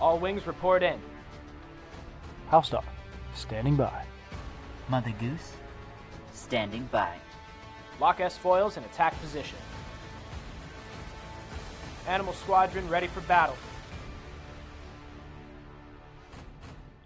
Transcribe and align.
All 0.00 0.16
wings 0.20 0.46
report 0.46 0.84
in. 0.84 1.00
House 2.50 2.70
dog, 2.70 2.84
standing 3.34 3.74
by. 3.74 4.04
Mother 4.88 5.12
Goose, 5.18 5.54
standing 6.32 6.88
by. 6.92 7.16
Lock 8.00 8.20
S 8.20 8.36
foils 8.36 8.76
in 8.76 8.84
attack 8.84 9.20
position. 9.20 9.58
Animal 12.06 12.32
Squadron 12.32 12.88
ready 12.88 13.08
for 13.08 13.22
battle. 13.22 13.56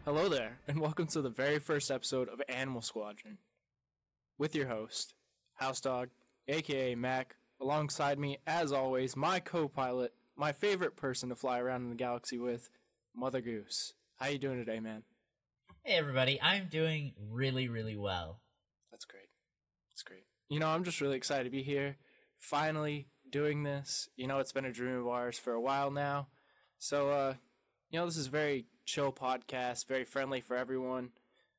Hello 0.05 0.29
there, 0.29 0.59
and 0.69 0.79
welcome 0.79 1.07
to 1.07 1.23
the 1.23 1.31
very 1.31 1.59
first 1.59 1.91
episode 1.91 2.29
of 2.29 2.43
Animal 2.47 2.83
Squadron. 2.83 3.39
With 4.37 4.55
your 4.55 4.67
host, 4.67 5.15
House 5.55 5.81
Dog, 5.81 6.11
aka 6.47 6.95
Mac, 6.95 7.37
alongside 7.59 8.19
me, 8.19 8.37
as 8.47 8.71
always, 8.71 9.17
my 9.17 9.41
co 9.41 9.67
pilot, 9.67 10.13
my 10.37 10.53
favorite 10.53 10.95
person 10.95 11.31
to 11.31 11.35
fly 11.35 11.59
around 11.59 11.85
in 11.85 11.89
the 11.89 11.97
galaxy 11.97 12.39
with, 12.39 12.69
Mother 13.15 13.41
Goose. 13.41 13.93
How 14.17 14.29
you 14.29 14.39
doing 14.39 14.59
today, 14.59 14.81
man? 14.81 15.03
Hey 15.85 15.95
everybody, 15.95 16.41
I'm 16.41 16.69
doing 16.71 17.13
really, 17.31 17.69
really 17.69 17.97
well. 17.97 18.41
That's 18.91 19.05
great. 19.05 19.29
That's 19.91 20.03
great. 20.03 20.25
You 20.49 20.61
know, 20.61 20.69
I'm 20.69 20.85
just 20.85 21.01
really 21.01 21.17
excited 21.17 21.45
to 21.45 21.51
be 21.51 21.63
here, 21.63 21.97
finally 22.39 23.09
doing 23.31 23.65
this. 23.65 24.09
You 24.17 24.27
know, 24.27 24.39
it's 24.39 24.53
been 24.53 24.65
a 24.65 24.73
dream 24.73 24.97
of 24.97 25.09
ours 25.09 25.39
for 25.39 25.53
a 25.53 25.61
while 25.61 25.91
now. 25.91 26.29
So, 26.79 27.11
uh, 27.11 27.35
you 27.91 27.99
know, 27.99 28.07
this 28.07 28.17
is 28.17 28.29
a 28.29 28.31
very 28.31 28.67
chill 28.87 29.13
podcast, 29.13 29.87
very 29.87 30.05
friendly 30.05 30.41
for 30.41 30.57
everyone. 30.57 31.11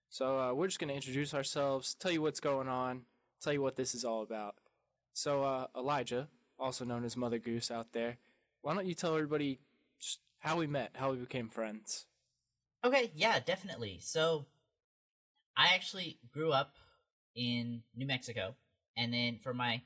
So, 0.09 0.39
uh, 0.39 0.53
we're 0.53 0.67
just 0.67 0.79
going 0.79 0.89
to 0.89 0.95
introduce 0.95 1.33
ourselves, 1.33 1.95
tell 1.95 2.11
you 2.11 2.21
what's 2.21 2.39
going 2.39 2.67
on, 2.67 3.03
tell 3.41 3.53
you 3.53 3.61
what 3.61 3.75
this 3.75 3.93
is 3.93 4.03
all 4.03 4.23
about. 4.23 4.55
So, 5.13 5.43
uh, 5.43 5.67
Elijah, 5.77 6.29
also 6.57 6.83
known 6.83 7.05
as 7.05 7.15
Mother 7.15 7.39
Goose 7.39 7.69
out 7.69 7.93
there, 7.93 8.17
why 8.61 8.73
don't 8.73 8.87
you 8.87 8.95
tell 8.95 9.15
everybody 9.15 9.59
just 9.99 10.19
how 10.43 10.57
we 10.57 10.67
met, 10.67 10.91
how 10.95 11.11
we 11.11 11.17
became 11.17 11.49
friends? 11.49 12.05
Okay, 12.83 13.11
yeah, 13.15 13.39
definitely. 13.39 13.99
So, 14.01 14.45
I 15.55 15.73
actually 15.73 16.19
grew 16.31 16.51
up 16.51 16.73
in 17.33 17.83
New 17.95 18.05
Mexico, 18.05 18.55
and 18.97 19.13
then 19.13 19.39
for 19.41 19.53
my 19.53 19.81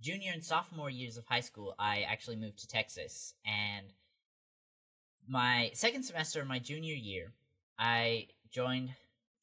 junior 0.00 0.32
and 0.32 0.44
sophomore 0.44 0.90
years 0.90 1.16
of 1.16 1.26
high 1.26 1.40
school, 1.40 1.74
I 1.78 2.00
actually 2.00 2.36
moved 2.36 2.58
to 2.58 2.66
Texas. 2.66 3.34
And 3.46 3.86
my 5.28 5.70
second 5.74 6.02
semester 6.02 6.42
of 6.42 6.48
my 6.48 6.58
junior 6.58 6.94
year, 6.94 7.32
I 7.78 8.28
joined 8.50 8.90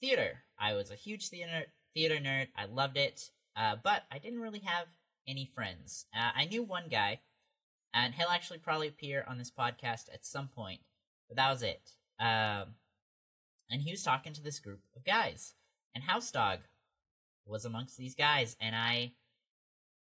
theater. 0.02 0.44
I 0.60 0.74
was 0.74 0.92
a 0.92 0.96
huge 0.96 1.30
theater 1.30 1.66
theater 1.94 2.16
nerd. 2.16 2.48
I 2.58 2.66
loved 2.66 2.98
it, 2.98 3.30
uh, 3.56 3.78
but 3.82 4.04
I 4.12 4.20
didn't 4.20 4.42
really 4.42 4.60
have 4.66 4.88
any 5.28 5.46
friends. 5.46 6.06
Uh, 6.16 6.32
I 6.36 6.46
knew 6.46 6.64
one 6.64 6.88
guy, 6.90 7.22
and 7.94 8.14
he'll 8.16 8.30
actually 8.30 8.60
probably 8.60 8.88
appear 8.88 9.26
on 9.28 9.38
this 9.38 9.52
podcast 9.52 10.14
at 10.14 10.26
some 10.26 10.48
point, 10.48 10.82
but 11.28 11.38
that 11.38 11.52
was 11.52 11.64
it. 11.64 11.92
Um, 12.20 12.76
and 13.70 13.82
he 13.82 13.92
was 13.92 14.04
talking 14.04 14.34
to 14.34 14.44
this 14.44 14.60
group 14.60 14.82
of 14.96 15.04
guys, 15.04 15.54
and 15.94 16.04
House 16.04 16.32
Dog 16.32 16.60
was 17.46 17.66
amongst 17.66 17.98
these 17.98 18.16
guys, 18.16 18.56
and 18.60 18.76
I, 18.76 19.14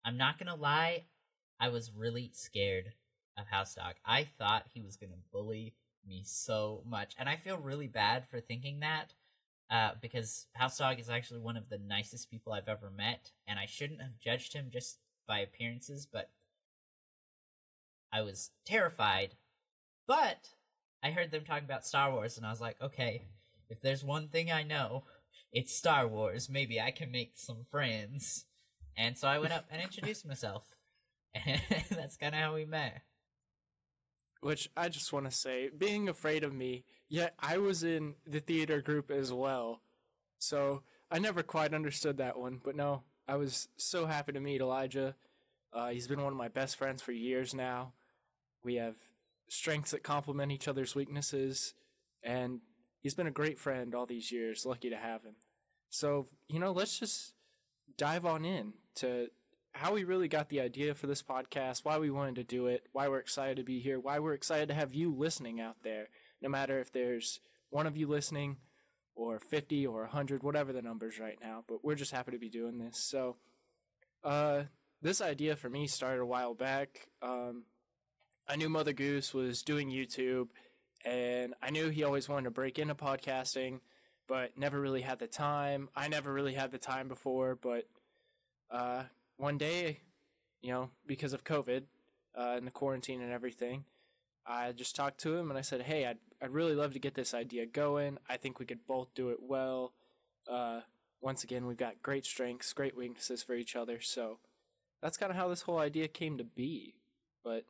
I'm 0.05 0.17
not 0.17 0.39
gonna 0.39 0.57
lie, 0.57 1.05
I 1.59 1.69
was 1.69 1.93
really 1.95 2.31
scared 2.33 2.93
of 3.37 3.47
House 3.49 3.75
Dog. 3.75 3.95
I 4.05 4.25
thought 4.25 4.67
he 4.73 4.81
was 4.81 4.97
gonna 4.97 5.13
bully 5.33 5.75
me 6.07 6.23
so 6.25 6.83
much, 6.87 7.15
and 7.19 7.29
I 7.29 7.37
feel 7.37 7.57
really 7.57 7.87
bad 7.87 8.27
for 8.29 8.41
thinking 8.41 8.81
that. 8.81 9.15
Uh, 9.71 9.93
because 10.03 10.49
House 10.55 10.79
Dog 10.79 10.99
is 10.99 11.09
actually 11.09 11.39
one 11.39 11.57
of 11.57 11.69
the 11.69 11.79
nicest 11.79 12.29
people 12.29 12.53
I've 12.53 12.69
ever 12.69 12.91
met, 12.91 13.31
and 13.47 13.57
I 13.57 13.67
shouldn't 13.67 14.01
have 14.01 14.19
judged 14.19 14.53
him 14.53 14.69
just 14.73 14.99
by 15.29 15.39
appearances, 15.39 16.09
but 16.13 16.31
I 18.13 18.23
was 18.23 18.51
terrified. 18.65 19.35
But 20.07 20.51
I 21.03 21.11
heard 21.11 21.31
them 21.31 21.45
talking 21.45 21.65
about 21.65 21.87
Star 21.87 22.13
Wars, 22.13 22.37
and 22.37 22.47
I 22.47 22.51
was 22.51 22.61
like, 22.61 22.81
okay, 22.83 23.23
if 23.69 23.81
there's 23.81 24.05
one 24.05 24.29
thing 24.29 24.51
I 24.51 24.63
know, 24.63 25.05
it's 25.53 25.77
Star 25.77 26.07
Wars. 26.07 26.49
Maybe 26.51 26.81
I 26.81 26.91
can 26.91 27.11
make 27.11 27.33
some 27.37 27.65
friends. 27.71 28.47
And 28.97 29.17
so 29.17 29.29
I 29.29 29.39
went 29.39 29.53
up 29.53 29.67
and 29.71 29.81
introduced 29.81 30.27
myself. 30.27 30.65
And 31.47 31.61
that's 31.91 32.17
kind 32.17 32.35
of 32.35 32.41
how 32.41 32.55
we 32.55 32.65
met. 32.65 33.03
Which 34.41 34.69
I 34.77 34.89
just 34.89 35.13
want 35.13 35.27
to 35.27 35.31
say, 35.31 35.71
being 35.77 36.09
afraid 36.09 36.43
of 36.43 36.53
me, 36.53 36.85
yet 37.09 37.35
I 37.39 37.59
was 37.59 37.85
in 37.85 38.15
the 38.27 38.41
theater 38.41 38.81
group 38.81 39.13
as 39.13 39.33
well. 39.33 39.83
So 40.41 40.83
I 41.09 41.21
never 41.21 41.45
quite 41.45 41.73
understood 41.73 42.17
that 42.17 42.37
one, 42.37 42.61
but 42.65 42.75
no, 42.75 43.03
I 43.29 43.37
was 43.37 43.69
so 43.77 44.07
happy 44.07 44.33
to 44.33 44.41
meet 44.41 44.61
Elijah. 44.61 45.15
Uh, 45.73 45.91
he's 45.91 46.09
been 46.09 46.23
one 46.23 46.33
of 46.33 46.39
my 46.39 46.49
best 46.49 46.77
friends 46.77 47.01
for 47.01 47.13
years 47.13 47.55
now. 47.55 47.93
We 48.65 48.77
have 48.77 48.97
strengths 49.49 49.91
that 49.91 50.03
complement 50.03 50.53
each 50.53 50.69
other's 50.69 50.95
weaknesses, 50.95 51.75
and 52.23 52.61
he's 53.01 53.15
been 53.15 53.27
a 53.27 53.33
great 53.33 53.59
friend 53.59 53.95
all 53.95 54.07
these 54.07 54.31
years. 54.31 54.67
Lucky 54.67 54.91
to 54.91 54.97
have 54.97 55.23
him. 55.23 55.37
So, 55.89 56.29
you 56.49 56.61
know, 56.61 56.73
let's 56.73 56.99
just 56.99 57.35
dive 57.97 58.25
on 58.25 58.45
in 58.45 58.75
to 58.97 59.29
how 59.73 59.93
we 59.93 60.05
really 60.05 60.29
got 60.29 60.49
the 60.49 60.61
idea 60.61 60.95
for 60.95 61.07
this 61.07 61.23
podcast, 61.23 61.85
why 61.85 61.99
we 61.99 62.11
wanted 62.11 62.37
to 62.37 62.45
do 62.45 62.67
it, 62.67 62.87
why 62.93 63.09
we're 63.09 63.19
excited 63.19 63.57
to 63.57 63.63
be 63.63 63.81
here, 63.81 63.99
why 63.99 64.19
we're 64.19 64.35
excited 64.35 64.69
to 64.69 64.75
have 64.75 64.95
you 64.95 65.15
listening 65.15 65.61
out 65.61 65.77
there. 65.83 66.09
No 66.43 66.49
matter 66.49 66.81
if 66.81 66.93
there's 66.93 67.41
one 67.71 67.87
of 67.87 67.97
you 67.97 68.09
listening 68.09 68.57
or 69.15 69.39
50 69.39 69.87
or 69.87 70.03
100, 70.03 70.43
whatever 70.43 70.73
the 70.73 70.83
numbers 70.83 71.19
right 71.19 71.39
now, 71.41 71.65
but 71.69 71.85
we're 71.85 71.95
just 71.95 72.13
happy 72.13 72.33
to 72.33 72.39
be 72.39 72.49
doing 72.49 72.79
this. 72.79 72.99
So, 72.99 73.37
uh, 74.25 74.65
this 75.03 75.21
idea 75.21 75.57
for 75.57 75.71
me 75.71 75.87
started 75.87 76.21
a 76.21 76.27
while 76.27 76.55
back. 76.55 77.09
Um, 77.23 77.65
I 78.51 78.57
knew 78.57 78.69
Mother 78.69 78.93
Goose 78.93 79.33
was 79.33 79.63
doing 79.63 79.93
YouTube, 79.93 80.49
and 81.05 81.55
I 81.63 81.71
knew 81.71 81.89
he 81.89 82.03
always 82.03 82.29
wanted 82.29 82.47
to 82.47 82.51
break 82.51 82.81
into 82.81 82.97
podcasting, 82.97 83.79
but 84.27 84.59
never 84.59 84.81
really 84.81 85.03
had 85.03 85.21
the 85.21 85.29
time. 85.29 85.89
I 85.95 86.09
never 86.09 86.33
really 86.33 86.55
had 86.55 86.73
the 86.73 86.79
time 86.79 87.07
before, 87.07 87.55
but 87.55 87.85
uh, 88.69 89.05
one 89.37 89.57
day, 89.57 90.01
you 90.63 90.73
know, 90.73 90.91
because 91.07 91.33
of 91.33 91.45
COVID 91.45 91.83
uh, 92.37 92.55
and 92.57 92.67
the 92.67 92.73
quarantine 92.73 93.23
and 93.23 93.31
everything, 93.31 93.85
I 94.45 94.73
just 94.73 94.97
talked 94.97 95.21
to 95.21 95.37
him 95.37 95.51
and 95.51 95.57
I 95.57 95.63
said, 95.63 95.83
"Hey, 95.83 96.07
I'd 96.07 96.19
I'd 96.43 96.51
really 96.51 96.75
love 96.75 96.93
to 96.95 96.99
get 96.99 97.15
this 97.15 97.33
idea 97.33 97.67
going. 97.67 98.19
I 98.29 98.37
think 98.37 98.59
we 98.59 98.67
could 98.67 98.85
both 98.85 99.15
do 99.15 99.29
it 99.29 99.39
well. 99.41 99.93
Uh, 100.49 100.81
once 101.21 101.45
again, 101.45 101.69
we've 101.69 101.77
got 101.77 102.03
great 102.03 102.27
strengths, 102.27 102.73
great 102.73 102.97
weaknesses 102.97 103.45
for 103.45 103.55
each 103.55 103.77
other, 103.77 104.01
so 104.01 104.39
that's 105.01 105.17
kind 105.17 105.31
of 105.31 105.37
how 105.37 105.47
this 105.47 105.63
whole 105.63 105.79
idea 105.79 106.09
came 106.09 106.37
to 106.37 106.45
be. 106.45 106.97
But 107.45 107.65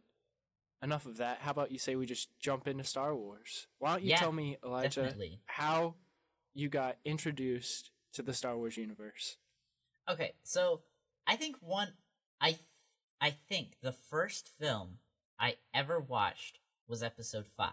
enough 0.83 1.07
of 1.07 1.19
that. 1.19 1.39
How 1.41 1.51
about 1.51 1.73
you 1.73 1.79
say 1.79 1.97
we 1.97 2.07
just 2.07 2.29
jump 2.39 2.67
into 2.67 2.85
Star 2.85 3.15
Wars? 3.15 3.67
Why 3.79 3.93
don't 3.93 4.03
you 4.03 4.11
Yeah, 4.11 4.17
tell 4.19 4.33
me, 4.33 4.59
Elijah, 4.65 5.03
definitely. 5.03 5.41
how 5.47 5.95
you 6.55 6.69
got 6.69 6.97
introduced 7.05 7.91
to 8.15 8.23
the 8.23 8.35
Star 8.35 8.57
Wars 8.57 8.77
universe? 8.77 9.37
Okay, 10.09 10.33
so 10.43 10.83
I 11.27 11.37
think 11.37 11.57
one 11.61 11.93
I 12.41 12.59
I 13.21 13.31
think 13.31 13.77
the 13.83 13.93
first 13.93 14.49
film 14.49 14.99
I 15.39 15.57
ever 15.75 16.01
watched 16.01 16.59
was 16.89 17.03
episode 17.03 17.47
5. 17.47 17.73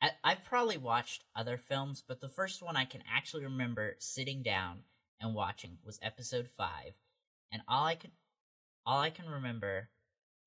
I, 0.00 0.10
I've 0.24 0.44
probably 0.44 0.78
watched 0.78 1.24
other 1.36 1.56
films, 1.56 2.02
but 2.06 2.20
the 2.20 2.28
first 2.28 2.62
one 2.62 2.76
I 2.76 2.84
can 2.84 3.02
actually 3.08 3.44
remember 3.44 3.94
sitting 4.00 4.42
down 4.42 4.80
and 5.20 5.34
watching 5.34 5.78
was 5.84 6.00
episode 6.02 6.48
5. 6.48 6.94
And 7.52 7.62
all 7.68 7.84
I 7.86 7.94
could 7.94 8.10
all 8.84 9.00
I 9.00 9.10
can 9.10 9.28
remember 9.28 9.90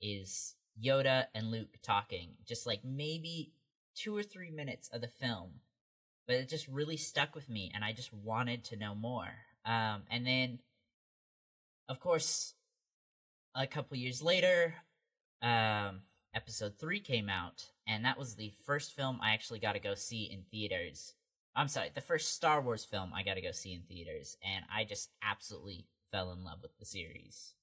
is 0.02 0.56
Yoda 0.82 1.26
and 1.34 1.52
Luke 1.52 1.78
talking, 1.82 2.32
just 2.46 2.66
like 2.66 2.82
maybe 2.84 3.54
2 3.96 4.16
or 4.16 4.24
3 4.24 4.52
minutes 4.52 4.90
of 4.90 5.02
the 5.02 5.08
film. 5.08 5.62
But 6.28 6.38
it 6.38 6.50
just 6.50 6.68
really 6.68 6.98
stuck 6.98 7.36
with 7.36 7.50
me 7.50 7.72
and 7.74 7.84
I 7.84 7.94
just 7.94 8.14
wanted 8.14 8.64
to 8.66 8.76
know 8.76 8.96
more. 8.96 9.32
Um 9.66 10.04
and 10.10 10.26
then 10.26 10.60
of 11.88 12.00
course, 12.00 12.54
a 13.54 13.68
couple 13.68 13.98
years 13.98 14.22
later, 14.22 14.76
um, 15.42 16.02
episode 16.34 16.78
three 16.78 17.00
came 17.00 17.30
out, 17.30 17.66
and 17.88 18.04
that 18.06 18.18
was 18.18 18.36
the 18.36 18.54
first 18.66 18.96
film 18.96 19.20
I 19.22 19.34
actually 19.34 19.60
got 19.60 19.74
to 19.74 19.80
go 19.80 19.96
see 19.96 20.24
in 20.24 20.44
theaters. 20.52 21.14
I'm 21.56 21.68
sorry, 21.68 21.92
the 21.94 22.02
first 22.02 22.34
Star 22.34 22.62
Wars 22.62 22.84
film 22.84 23.14
I 23.14 23.24
got 23.24 23.36
to 23.36 23.42
go 23.42 23.52
see 23.52 23.74
in 23.74 23.84
theaters, 23.84 24.38
and 24.44 24.66
I 24.74 24.84
just 24.84 25.10
absolutely 25.24 25.86
fell 26.12 26.32
in 26.32 26.44
love 26.44 26.60
with 26.62 26.78
the 26.80 26.86
series. 26.86 27.54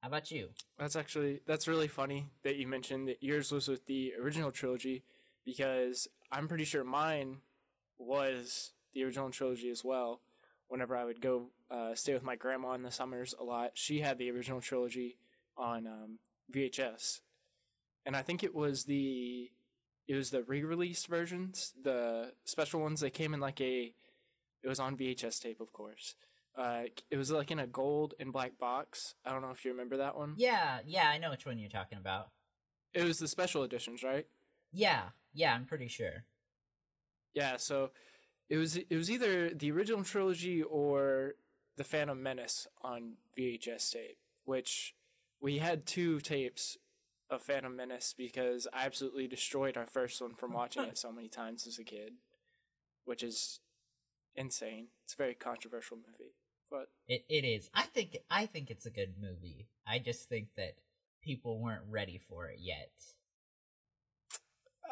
How 0.00 0.08
about 0.08 0.30
you? 0.30 0.50
That's 0.78 0.96
actually 0.96 1.40
that's 1.46 1.66
really 1.66 1.88
funny 1.88 2.30
that 2.44 2.56
you 2.56 2.66
mentioned 2.68 3.08
that 3.08 3.22
yours 3.22 3.50
was 3.50 3.66
with 3.66 3.86
the 3.86 4.12
original 4.20 4.52
trilogy 4.52 5.02
because 5.44 6.06
I'm 6.30 6.46
pretty 6.46 6.64
sure 6.64 6.84
mine 6.84 7.38
was 7.98 8.72
the 8.92 9.02
original 9.04 9.30
trilogy 9.30 9.70
as 9.70 9.84
well. 9.84 10.20
Whenever 10.68 10.96
I 10.96 11.04
would 11.04 11.20
go 11.20 11.46
uh, 11.70 11.94
stay 11.94 12.12
with 12.12 12.22
my 12.22 12.36
grandma 12.36 12.74
in 12.74 12.82
the 12.82 12.90
summers 12.90 13.34
a 13.40 13.44
lot, 13.44 13.72
she 13.74 14.00
had 14.00 14.18
the 14.18 14.30
original 14.30 14.60
trilogy 14.60 15.16
on 15.56 15.86
um, 15.86 16.18
VHS, 16.54 17.20
and 18.06 18.14
I 18.14 18.22
think 18.22 18.44
it 18.44 18.54
was 18.54 18.84
the 18.84 19.50
it 20.06 20.14
was 20.14 20.30
the 20.30 20.42
re-released 20.42 21.08
versions, 21.08 21.74
the 21.82 22.32
special 22.44 22.80
ones 22.80 23.00
that 23.00 23.10
came 23.10 23.34
in 23.34 23.40
like 23.40 23.60
a 23.60 23.92
it 24.62 24.68
was 24.68 24.78
on 24.78 24.96
VHS 24.96 25.40
tape, 25.40 25.60
of 25.60 25.72
course. 25.72 26.14
Uh, 26.58 26.84
it 27.10 27.16
was 27.16 27.30
like 27.30 27.52
in 27.52 27.60
a 27.60 27.66
gold 27.66 28.14
and 28.18 28.32
black 28.32 28.58
box. 28.58 29.14
I 29.24 29.30
don't 29.30 29.42
know 29.42 29.50
if 29.50 29.64
you 29.64 29.70
remember 29.70 29.98
that 29.98 30.16
one. 30.16 30.34
Yeah, 30.36 30.80
yeah, 30.84 31.08
I 31.08 31.18
know 31.18 31.30
which 31.30 31.46
one 31.46 31.58
you're 31.58 31.70
talking 31.70 31.98
about. 31.98 32.30
It 32.92 33.04
was 33.04 33.18
the 33.18 33.28
special 33.28 33.62
editions, 33.62 34.02
right? 34.02 34.26
Yeah, 34.72 35.10
Yeah, 35.32 35.54
I'm 35.54 35.66
pretty 35.66 35.88
sure. 35.88 36.24
Yeah, 37.32 37.56
so 37.58 37.90
it 38.48 38.56
was 38.56 38.76
it 38.76 38.96
was 38.96 39.10
either 39.10 39.50
the 39.50 39.70
original 39.70 40.02
trilogy 40.02 40.62
or 40.62 41.34
the 41.76 41.84
Phantom 41.84 42.20
Menace 42.20 42.66
on 42.82 43.14
VHS 43.38 43.92
tape, 43.92 44.18
which 44.44 44.94
we 45.40 45.58
had 45.58 45.86
two 45.86 46.18
tapes 46.20 46.76
of 47.30 47.42
Phantom 47.42 47.74
Menace 47.74 48.14
because 48.16 48.66
I 48.72 48.84
absolutely 48.86 49.28
destroyed 49.28 49.76
our 49.76 49.86
first 49.86 50.20
one 50.20 50.34
from 50.34 50.52
watching 50.52 50.84
it 50.84 50.98
so 50.98 51.12
many 51.12 51.28
times 51.28 51.66
as 51.66 51.78
a 51.78 51.84
kid, 51.84 52.14
which 53.04 53.22
is 53.22 53.60
insane. 54.34 54.88
It's 55.04 55.14
a 55.14 55.16
very 55.16 55.34
controversial 55.34 55.98
movie, 55.98 56.34
but 56.70 56.88
It 57.06 57.24
it 57.28 57.44
is. 57.44 57.70
I 57.74 57.82
think 57.82 58.18
I 58.30 58.46
think 58.46 58.70
it's 58.70 58.86
a 58.86 58.90
good 58.90 59.14
movie. 59.20 59.68
I 59.86 59.98
just 59.98 60.28
think 60.28 60.48
that 60.56 60.76
people 61.22 61.60
weren't 61.60 61.82
ready 61.88 62.18
for 62.18 62.46
it 62.46 62.58
yet. 62.60 62.92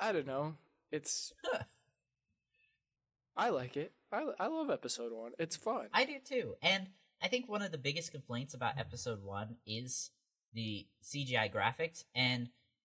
I 0.00 0.12
don't 0.12 0.26
know. 0.26 0.54
It's 0.90 1.32
I 3.36 3.50
like 3.50 3.76
it. 3.76 3.92
I 4.12 4.24
I 4.38 4.46
love 4.46 4.70
episode 4.70 5.12
1. 5.12 5.32
It's 5.38 5.56
fun. 5.56 5.88
I 5.92 6.04
do 6.04 6.14
too. 6.24 6.54
And 6.62 6.88
I 7.22 7.28
think 7.28 7.48
one 7.48 7.62
of 7.62 7.72
the 7.72 7.78
biggest 7.78 8.12
complaints 8.12 8.54
about 8.54 8.78
episode 8.78 9.22
1 9.22 9.56
is 9.66 10.10
the 10.52 10.86
CGI 11.02 11.52
graphics 11.52 12.04
and 12.14 12.48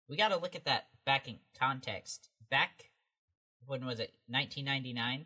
we 0.08 0.18
got 0.18 0.30
to 0.30 0.38
look 0.38 0.56
at 0.56 0.66
that 0.66 0.88
back 1.06 1.28
in 1.28 1.38
context. 1.58 2.30
Back 2.50 2.92
when 3.66 3.86
was 3.86 4.00
it? 4.00 4.14
1999. 4.28 5.26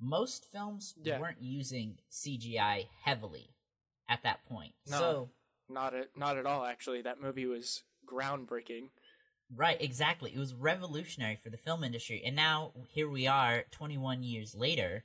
Most 0.00 0.44
films 0.44 0.94
Yeah. 1.02 1.20
weren't 1.20 1.42
using 1.42 1.98
CGI 2.10 2.88
heavily 3.04 3.54
at 4.08 4.22
that 4.22 4.44
point. 4.46 4.74
No. 4.86 4.98
So 4.98 5.30
Not 5.68 5.94
at 5.94 6.16
not 6.16 6.36
at 6.38 6.46
all 6.46 6.64
actually. 6.64 7.02
That 7.02 7.20
movie 7.20 7.46
was 7.46 7.84
groundbreaking. 8.06 8.90
Right, 9.54 9.80
exactly. 9.80 10.32
It 10.32 10.38
was 10.38 10.54
revolutionary 10.54 11.36
for 11.36 11.50
the 11.50 11.56
film 11.56 11.82
industry. 11.84 12.22
And 12.24 12.34
now 12.36 12.72
here 12.88 13.08
we 13.08 13.26
are 13.26 13.64
21 13.70 14.22
years 14.22 14.54
later 14.54 15.04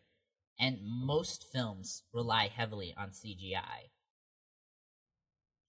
and 0.59 0.79
most 0.83 1.43
films 1.51 2.03
rely 2.13 2.47
heavily 2.47 2.93
on 2.97 3.09
CGI. 3.11 3.89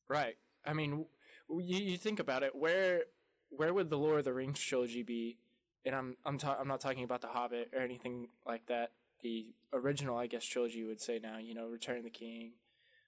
Right. 0.08 0.36
I 0.64 0.72
mean, 0.72 1.06
you, 1.48 1.76
you 1.78 1.96
think 1.96 2.20
about 2.20 2.42
it. 2.42 2.54
Where 2.54 3.04
where 3.50 3.72
would 3.72 3.90
the 3.90 3.98
Lord 3.98 4.18
of 4.18 4.24
the 4.24 4.32
Rings 4.34 4.60
trilogy 4.60 5.02
be? 5.02 5.38
And 5.84 5.94
I'm 5.94 6.16
I'm 6.24 6.38
ta- 6.38 6.56
I'm 6.60 6.68
not 6.68 6.80
talking 6.80 7.04
about 7.04 7.20
the 7.20 7.28
Hobbit 7.28 7.70
or 7.74 7.80
anything 7.80 8.28
like 8.46 8.66
that. 8.66 8.92
The 9.22 9.46
original, 9.72 10.16
I 10.16 10.26
guess, 10.26 10.44
trilogy 10.44 10.78
you 10.78 10.86
would 10.86 11.00
say 11.00 11.18
now. 11.18 11.38
You 11.38 11.54
know, 11.54 11.66
Return 11.68 11.98
of 11.98 12.04
the 12.04 12.10
King, 12.10 12.52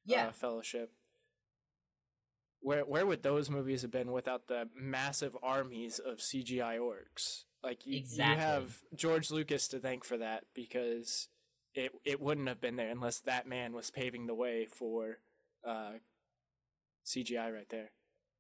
Yeah. 0.05 0.29
uh, 0.29 0.33
Fellowship. 0.33 0.93
Where 2.61 2.85
where 2.85 3.07
would 3.07 3.23
those 3.23 3.49
movies 3.51 3.83
have 3.83 3.91
been 3.93 4.11
without 4.11 4.49
the 4.49 4.69
massive 4.75 5.37
armies 5.43 5.99
of 6.01 6.19
CGI 6.19 6.79
orcs? 6.79 7.45
Like 7.63 7.87
you, 7.87 7.97
Exactly. 7.99 8.35
you 8.35 8.41
have 8.41 8.83
George 8.95 9.31
Lucas 9.31 9.69
to 9.69 9.79
thank 9.79 10.05
for 10.05 10.17
that 10.17 10.45
because 10.55 11.29
it 11.75 11.93
it 12.05 12.21
wouldn't 12.21 12.49
have 12.49 12.61
been 12.61 12.77
there 12.77 12.91
unless 12.91 13.21
that 13.21 13.47
man 13.47 13.75
was 13.75 13.91
paving 13.91 14.27
the 14.27 14.35
way 14.35 14.67
for 14.67 15.19
uh, 15.65 15.93
CGI 17.07 17.53
right 17.55 17.69
there. 17.69 17.91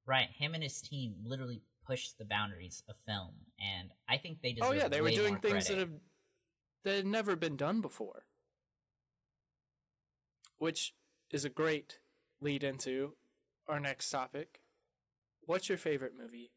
Right, 0.06 0.28
him 0.30 0.54
and 0.54 0.62
his 0.62 0.80
team 0.80 1.16
literally 1.24 1.60
pushed 1.86 2.18
the 2.18 2.24
boundaries 2.24 2.82
of 2.88 2.96
film 3.06 3.34
and 3.60 3.90
I 4.08 4.16
think 4.18 4.42
they 4.42 4.52
deserve 4.52 4.70
Oh 4.70 4.72
yeah, 4.74 4.88
they 4.88 5.00
were 5.00 5.10
doing 5.10 5.36
things 5.38 5.68
that 5.68 5.74
credit. 5.74 5.78
have 5.90 6.00
that 6.84 6.96
had 6.96 7.06
never 7.06 7.36
been 7.36 7.56
done 7.56 7.80
before, 7.80 8.24
which 10.58 10.94
is 11.30 11.44
a 11.44 11.50
great 11.50 11.98
lead 12.40 12.64
into 12.64 13.14
our 13.66 13.80
next 13.80 14.10
topic. 14.10 14.60
What's 15.46 15.68
your 15.68 15.78
favorite 15.78 16.14
movie 16.18 16.52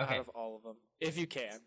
Okay. 0.00 0.14
out 0.14 0.20
of 0.20 0.28
all 0.30 0.56
of 0.56 0.62
them, 0.62 0.76
if 1.00 1.16
you 1.16 1.26
can? 1.26 1.60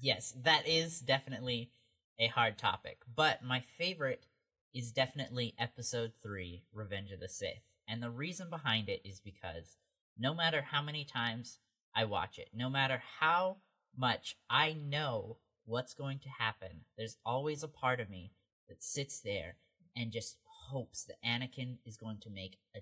Yes, 0.00 0.34
that 0.42 0.66
is 0.68 1.00
definitely 1.00 1.70
a 2.18 2.26
hard 2.28 2.58
topic, 2.58 3.02
but 3.12 3.42
my 3.42 3.60
favorite 3.60 4.26
is 4.74 4.92
definitely 4.92 5.54
episode 5.58 6.12
3, 6.22 6.64
Revenge 6.72 7.10
of 7.10 7.20
the 7.20 7.28
Sith. 7.28 7.62
And 7.88 8.02
the 8.02 8.10
reason 8.10 8.50
behind 8.50 8.88
it 8.88 9.00
is 9.04 9.20
because 9.20 9.76
no 10.18 10.34
matter 10.34 10.60
how 10.60 10.82
many 10.82 11.04
times 11.04 11.58
I 11.94 12.04
watch 12.04 12.38
it, 12.38 12.50
no 12.52 12.68
matter 12.68 13.02
how 13.20 13.58
much 13.96 14.36
I 14.50 14.74
know 14.74 15.38
what's 15.68 15.94
going 15.94 16.18
to 16.20 16.28
happen, 16.28 16.80
there's 16.96 17.16
always 17.24 17.62
a 17.62 17.68
part 17.68 18.00
of 18.00 18.10
me 18.10 18.32
that 18.68 18.82
sits 18.82 19.20
there 19.20 19.56
and 19.96 20.12
just 20.12 20.36
hopes 20.70 21.04
that 21.04 21.22
Anakin 21.24 21.78
is 21.86 21.96
going 21.96 22.18
to 22.18 22.30
make 22.30 22.58
a 22.76 22.80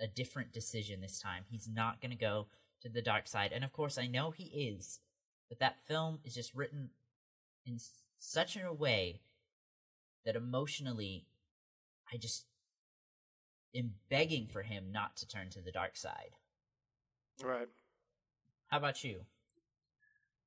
a 0.00 0.06
different 0.06 0.52
decision 0.52 1.00
this 1.00 1.20
time. 1.20 1.44
He's 1.48 1.68
not 1.68 2.00
going 2.00 2.10
to 2.10 2.16
go 2.16 2.46
to 2.82 2.88
the 2.88 3.02
dark 3.02 3.26
side. 3.26 3.52
And 3.52 3.64
of 3.64 3.72
course, 3.72 3.98
I 3.98 4.06
know 4.06 4.30
he 4.30 4.44
is, 4.44 5.00
but 5.48 5.58
that 5.60 5.84
film 5.86 6.20
is 6.24 6.34
just 6.34 6.54
written 6.54 6.90
in 7.66 7.78
such 8.18 8.56
a 8.56 8.72
way 8.72 9.20
that 10.24 10.36
emotionally 10.36 11.26
I 12.12 12.16
just 12.16 12.46
am 13.74 13.94
begging 14.08 14.46
for 14.46 14.62
him 14.62 14.92
not 14.92 15.16
to 15.16 15.28
turn 15.28 15.50
to 15.50 15.60
the 15.60 15.72
dark 15.72 15.96
side. 15.96 16.36
Right. 17.42 17.68
How 18.68 18.78
about 18.78 19.04
you? 19.04 19.20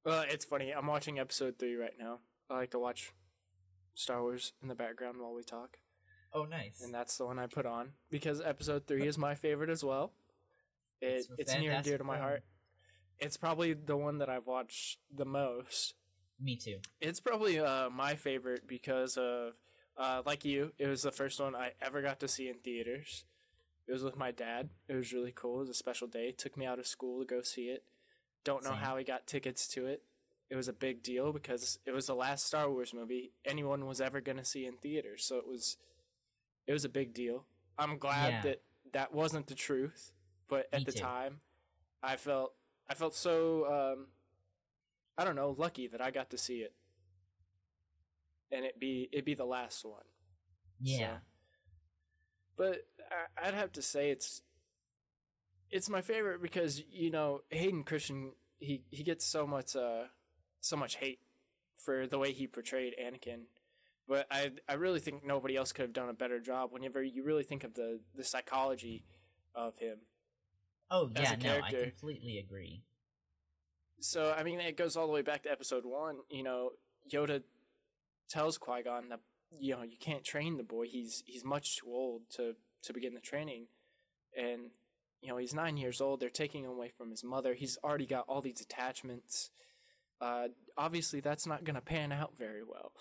Well, 0.03 0.23
it's 0.27 0.45
funny. 0.45 0.71
I'm 0.71 0.87
watching 0.87 1.19
episode 1.19 1.55
three 1.59 1.75
right 1.75 1.93
now. 1.99 2.19
I 2.49 2.55
like 2.57 2.71
to 2.71 2.79
watch 2.79 3.11
Star 3.93 4.21
Wars 4.21 4.53
in 4.61 4.67
the 4.67 4.75
background 4.75 5.17
while 5.19 5.33
we 5.33 5.43
talk, 5.43 5.77
Oh, 6.33 6.43
nice. 6.45 6.81
and 6.81 6.93
that's 6.93 7.17
the 7.17 7.25
one 7.25 7.37
I 7.39 7.47
put 7.47 7.65
on 7.65 7.91
because 8.09 8.41
episode 8.41 8.87
three 8.87 9.05
is 9.07 9.17
my 9.17 9.35
favorite 9.35 9.69
as 9.69 9.83
well. 9.83 10.13
It, 11.01 11.07
It's 11.07 11.27
it's 11.37 11.55
near 11.57 11.73
and 11.73 11.83
dear 11.83 11.97
to 11.97 12.03
my 12.03 12.17
heart. 12.17 12.43
It's 13.19 13.37
probably 13.37 13.73
the 13.73 13.95
one 13.97 14.17
that 14.19 14.29
I've 14.29 14.47
watched 14.47 14.97
the 15.15 15.25
most. 15.25 15.93
Me 16.39 16.55
too. 16.55 16.79
It's 16.99 17.19
probably 17.19 17.59
uh, 17.59 17.89
my 17.91 18.15
favorite 18.15 18.67
because 18.67 19.15
of, 19.17 19.53
uh, 19.95 20.23
like 20.25 20.43
you, 20.43 20.71
it 20.79 20.87
was 20.87 21.03
the 21.03 21.11
first 21.11 21.39
one 21.39 21.55
I 21.55 21.73
ever 21.81 22.01
got 22.01 22.19
to 22.21 22.27
see 22.27 22.49
in 22.49 22.55
theaters. 22.55 23.25
It 23.87 23.91
was 23.93 24.03
with 24.03 24.17
my 24.17 24.31
dad. 24.31 24.69
It 24.87 24.95
was 24.95 25.13
really 25.13 25.31
cool. 25.35 25.57
It 25.57 25.59
was 25.61 25.69
a 25.69 25.73
special 25.75 26.07
day. 26.07 26.31
Took 26.31 26.57
me 26.57 26.65
out 26.65 26.79
of 26.79 26.87
school 26.87 27.19
to 27.19 27.25
go 27.27 27.41
see 27.43 27.65
it. 27.65 27.83
Don't 28.43 28.63
know 28.63 28.71
Same. 28.71 28.79
how 28.79 28.97
he 28.97 29.03
got 29.03 29.27
tickets 29.27 29.67
to 29.69 29.85
it. 29.85 30.03
It 30.49 30.55
was 30.55 30.67
a 30.67 30.73
big 30.73 31.01
deal 31.03 31.31
because 31.31 31.79
it 31.85 31.91
was 31.91 32.07
the 32.07 32.15
last 32.15 32.45
Star 32.45 32.69
Wars 32.69 32.93
movie 32.93 33.31
anyone 33.45 33.85
was 33.85 34.01
ever 34.01 34.19
going 34.19 34.37
to 34.37 34.43
see 34.45 34.65
in 34.65 34.73
theaters. 34.77 35.23
So 35.23 35.37
it 35.37 35.47
was, 35.47 35.77
it 36.67 36.73
was 36.73 36.83
a 36.83 36.89
big 36.89 37.13
deal. 37.13 37.45
I'm 37.77 37.97
glad 37.97 38.29
Yeah. 38.33 38.41
that 38.41 38.61
that 38.93 39.13
wasn't 39.13 39.47
the 39.47 39.55
truth, 39.55 40.11
but 40.49 40.67
at 40.73 40.79
Me 40.79 40.85
the 40.85 40.91
too. 40.91 40.99
time, 40.99 41.39
I 42.03 42.15
felt 42.17 42.53
I 42.89 42.93
felt 42.95 43.15
so 43.15 43.93
um, 43.95 44.07
I 45.17 45.23
don't 45.23 45.35
know 45.37 45.55
lucky 45.57 45.87
that 45.87 46.01
I 46.01 46.11
got 46.11 46.29
to 46.31 46.37
see 46.37 46.57
it, 46.59 46.73
and 48.51 48.65
it 48.65 48.77
be 48.79 49.07
it 49.13 49.23
be 49.23 49.33
the 49.33 49.45
last 49.45 49.85
one. 49.85 50.03
Yeah. 50.81 51.17
But 52.57 52.85
I, 53.39 53.47
I'd 53.47 53.53
have 53.53 53.71
to 53.73 53.81
say 53.81 54.11
it's 54.11 54.41
it's 55.71 55.89
my 55.89 56.01
favorite 56.01 56.41
because 56.41 56.83
you 56.91 57.09
know 57.09 57.41
Hayden 57.49 57.83
Christensen 57.83 58.33
he 58.59 58.83
he 58.91 59.03
gets 59.03 59.25
so 59.25 59.47
much 59.47 59.75
uh 59.75 60.03
so 60.59 60.75
much 60.77 60.95
hate 60.97 61.19
for 61.75 62.05
the 62.07 62.19
way 62.19 62.31
he 62.31 62.47
portrayed 62.47 62.93
Anakin. 63.01 63.43
But 64.07 64.27
I 64.29 64.51
I 64.67 64.73
really 64.73 64.99
think 64.99 65.25
nobody 65.25 65.55
else 65.55 65.71
could 65.71 65.83
have 65.83 65.93
done 65.93 66.09
a 66.09 66.13
better 66.13 66.39
job 66.39 66.71
whenever 66.71 67.01
you 67.01 67.23
really 67.23 67.43
think 67.43 67.63
of 67.63 67.73
the 67.73 67.99
the 68.15 68.23
psychology 68.23 69.03
of 69.55 69.77
him. 69.77 69.99
Oh, 70.89 71.09
yeah, 71.15 71.35
no, 71.41 71.61
I 71.63 71.71
completely 71.71 72.37
agree. 72.37 72.83
So 74.01 74.33
I 74.37 74.43
mean, 74.43 74.59
it 74.59 74.75
goes 74.75 74.97
all 74.97 75.07
the 75.07 75.13
way 75.13 75.21
back 75.21 75.43
to 75.43 75.51
episode 75.51 75.85
one. 75.85 76.17
You 76.29 76.43
know, 76.43 76.71
Yoda 77.09 77.43
tells 78.29 78.57
Qui 78.57 78.83
Gon 78.83 79.09
that 79.09 79.21
you 79.57 79.75
know 79.75 79.83
you 79.83 79.97
can't 79.99 80.23
train 80.23 80.57
the 80.57 80.63
boy. 80.63 80.87
He's 80.87 81.23
he's 81.25 81.45
much 81.45 81.77
too 81.77 81.87
old 81.87 82.23
to 82.31 82.55
to 82.83 82.93
begin 82.93 83.13
the 83.13 83.21
training, 83.21 83.67
and 84.35 84.71
you 85.21 85.29
know 85.29 85.37
he's 85.37 85.53
nine 85.53 85.77
years 85.77 86.01
old. 86.01 86.19
They're 86.19 86.29
taking 86.29 86.63
him 86.63 86.71
away 86.71 86.91
from 86.97 87.11
his 87.11 87.23
mother. 87.23 87.53
He's 87.53 87.77
already 87.83 88.05
got 88.05 88.25
all 88.27 88.41
these 88.41 88.61
attachments. 88.61 89.51
Uh, 90.19 90.49
obviously, 90.77 91.19
that's 91.19 91.47
not 91.47 91.63
going 91.63 91.75
to 91.75 91.81
pan 91.81 92.11
out 92.11 92.37
very 92.37 92.63
well. 92.63 92.91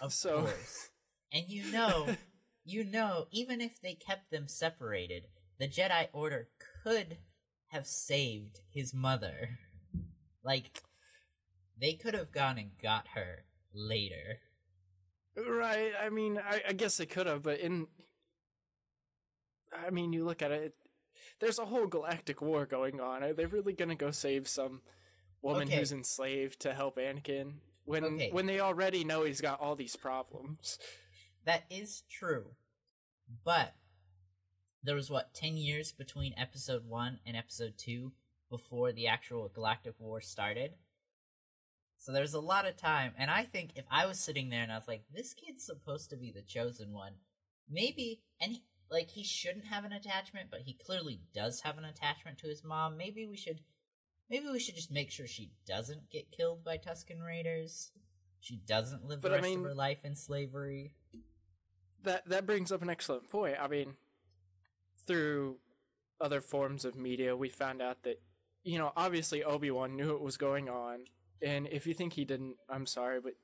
Of 0.00 0.12
so, 0.12 0.42
course. 0.42 0.90
And 1.32 1.44
you 1.48 1.70
know, 1.72 2.08
you 2.64 2.84
know, 2.84 3.26
even 3.30 3.60
if 3.60 3.80
they 3.80 3.94
kept 3.94 4.30
them 4.30 4.48
separated, 4.48 5.24
the 5.58 5.68
Jedi 5.68 6.08
Order 6.12 6.48
could 6.82 7.18
have 7.68 7.86
saved 7.86 8.60
his 8.70 8.92
mother. 8.94 9.58
Like, 10.44 10.82
they 11.80 11.94
could 11.94 12.14
have 12.14 12.32
gone 12.32 12.58
and 12.58 12.70
got 12.82 13.08
her 13.14 13.44
later. 13.72 14.40
Right. 15.36 15.92
I 16.00 16.10
mean, 16.10 16.38
I, 16.38 16.62
I 16.68 16.72
guess 16.72 16.96
they 16.96 17.06
could 17.06 17.26
have, 17.26 17.42
but 17.42 17.60
in. 17.60 17.86
I 19.72 19.90
mean, 19.90 20.12
you 20.12 20.24
look 20.24 20.42
at 20.42 20.50
it, 20.50 20.74
there's 21.40 21.58
a 21.58 21.66
whole 21.66 21.86
galactic 21.86 22.40
war 22.40 22.66
going 22.66 23.00
on. 23.00 23.22
Are 23.22 23.32
they 23.32 23.46
really 23.46 23.72
going 23.72 23.88
to 23.88 23.94
go 23.94 24.10
save 24.10 24.48
some 24.48 24.82
woman 25.42 25.68
Okay. 25.68 25.76
who's 25.78 25.92
enslaved 25.92 26.60
to 26.60 26.74
help 26.74 26.96
Anakin? 26.96 27.54
When, 27.84 28.04
Okay. 28.04 28.30
when 28.30 28.46
they 28.46 28.60
already 28.60 29.04
know 29.04 29.24
he's 29.24 29.40
got 29.40 29.60
all 29.60 29.74
these 29.74 29.96
problems. 29.96 30.78
That 31.44 31.64
is 31.68 32.02
true. 32.08 32.54
But 33.44 33.74
there 34.82 34.94
was 34.94 35.10
what, 35.10 35.34
10 35.34 35.56
years 35.56 35.90
between 35.92 36.34
episode 36.36 36.86
1 36.86 37.20
and 37.26 37.36
episode 37.36 37.74
2 37.78 38.12
before 38.50 38.92
the 38.92 39.06
actual 39.08 39.48
galactic 39.48 39.94
war 39.98 40.20
started? 40.20 40.74
So 41.98 42.12
there's 42.12 42.34
a 42.34 42.40
lot 42.40 42.66
of 42.66 42.76
time, 42.76 43.14
and 43.16 43.30
I 43.30 43.44
think 43.44 43.70
if 43.76 43.84
I 43.90 44.06
was 44.06 44.18
sitting 44.18 44.50
there 44.50 44.62
and 44.62 44.72
I 44.72 44.76
was 44.76 44.88
like, 44.88 45.04
"This 45.08 45.34
kid's 45.34 45.64
supposed 45.64 46.10
to 46.10 46.16
be 46.16 46.32
the 46.32 46.42
chosen 46.42 46.92
one," 46.92 47.14
maybe, 47.68 48.22
and 48.40 48.52
he, 48.52 48.64
like 48.92 49.10
he 49.10 49.24
shouldn't 49.24 49.64
have 49.64 49.84
an 49.84 49.92
attachment, 49.92 50.48
but 50.50 50.60
he 50.60 50.74
clearly 50.74 51.20
does 51.34 51.62
have 51.62 51.78
an 51.78 51.84
attachment 51.84 52.38
to 52.38 52.46
his 52.46 52.62
mom. 52.62 52.96
Maybe 52.96 53.26
we 53.26 53.36
should, 53.36 53.60
maybe 54.30 54.46
we 54.52 54.60
should 54.60 54.76
just 54.76 54.90
make 54.92 55.10
sure 55.10 55.26
she 55.26 55.50
doesn't 55.66 56.10
get 56.10 56.30
killed 56.30 56.62
by 56.62 56.76
Tusken 56.76 57.24
Raiders. 57.26 57.90
She 58.40 58.56
doesn't 58.56 59.04
live 59.06 59.22
But 59.22 59.28
the 59.30 59.34
I 59.34 59.38
rest 59.38 59.48
mean- 59.48 59.58
of 59.60 59.64
her 59.64 59.74
life 59.74 60.04
in 60.04 60.14
slavery. 60.14 60.94
that 62.02 62.28
that 62.28 62.44
brings 62.46 62.70
up 62.70 62.82
an 62.82 62.90
excellent 62.90 63.30
point. 63.30 63.56
I 63.60 63.66
mean, 63.68 63.94
through 65.06 65.56
other 66.20 66.40
forms 66.40 66.84
of 66.84 66.94
media, 66.96 67.36
we 67.36 67.48
found 67.48 67.80
out 67.82 68.02
that 68.02 68.20
you 68.64 68.78
know 68.78 68.92
obviously 68.96 69.42
Obi 69.42 69.70
Wan 69.70 69.96
knew 69.96 70.12
what 70.12 70.20
was 70.20 70.36
going 70.36 70.68
on, 70.68 71.04
and 71.40 71.66
if 71.68 71.86
you 71.86 71.94
think 71.94 72.12
he 72.14 72.24
didn't, 72.24 72.56
I'm 72.68 72.86
sorry, 72.86 73.20
but 73.20 73.34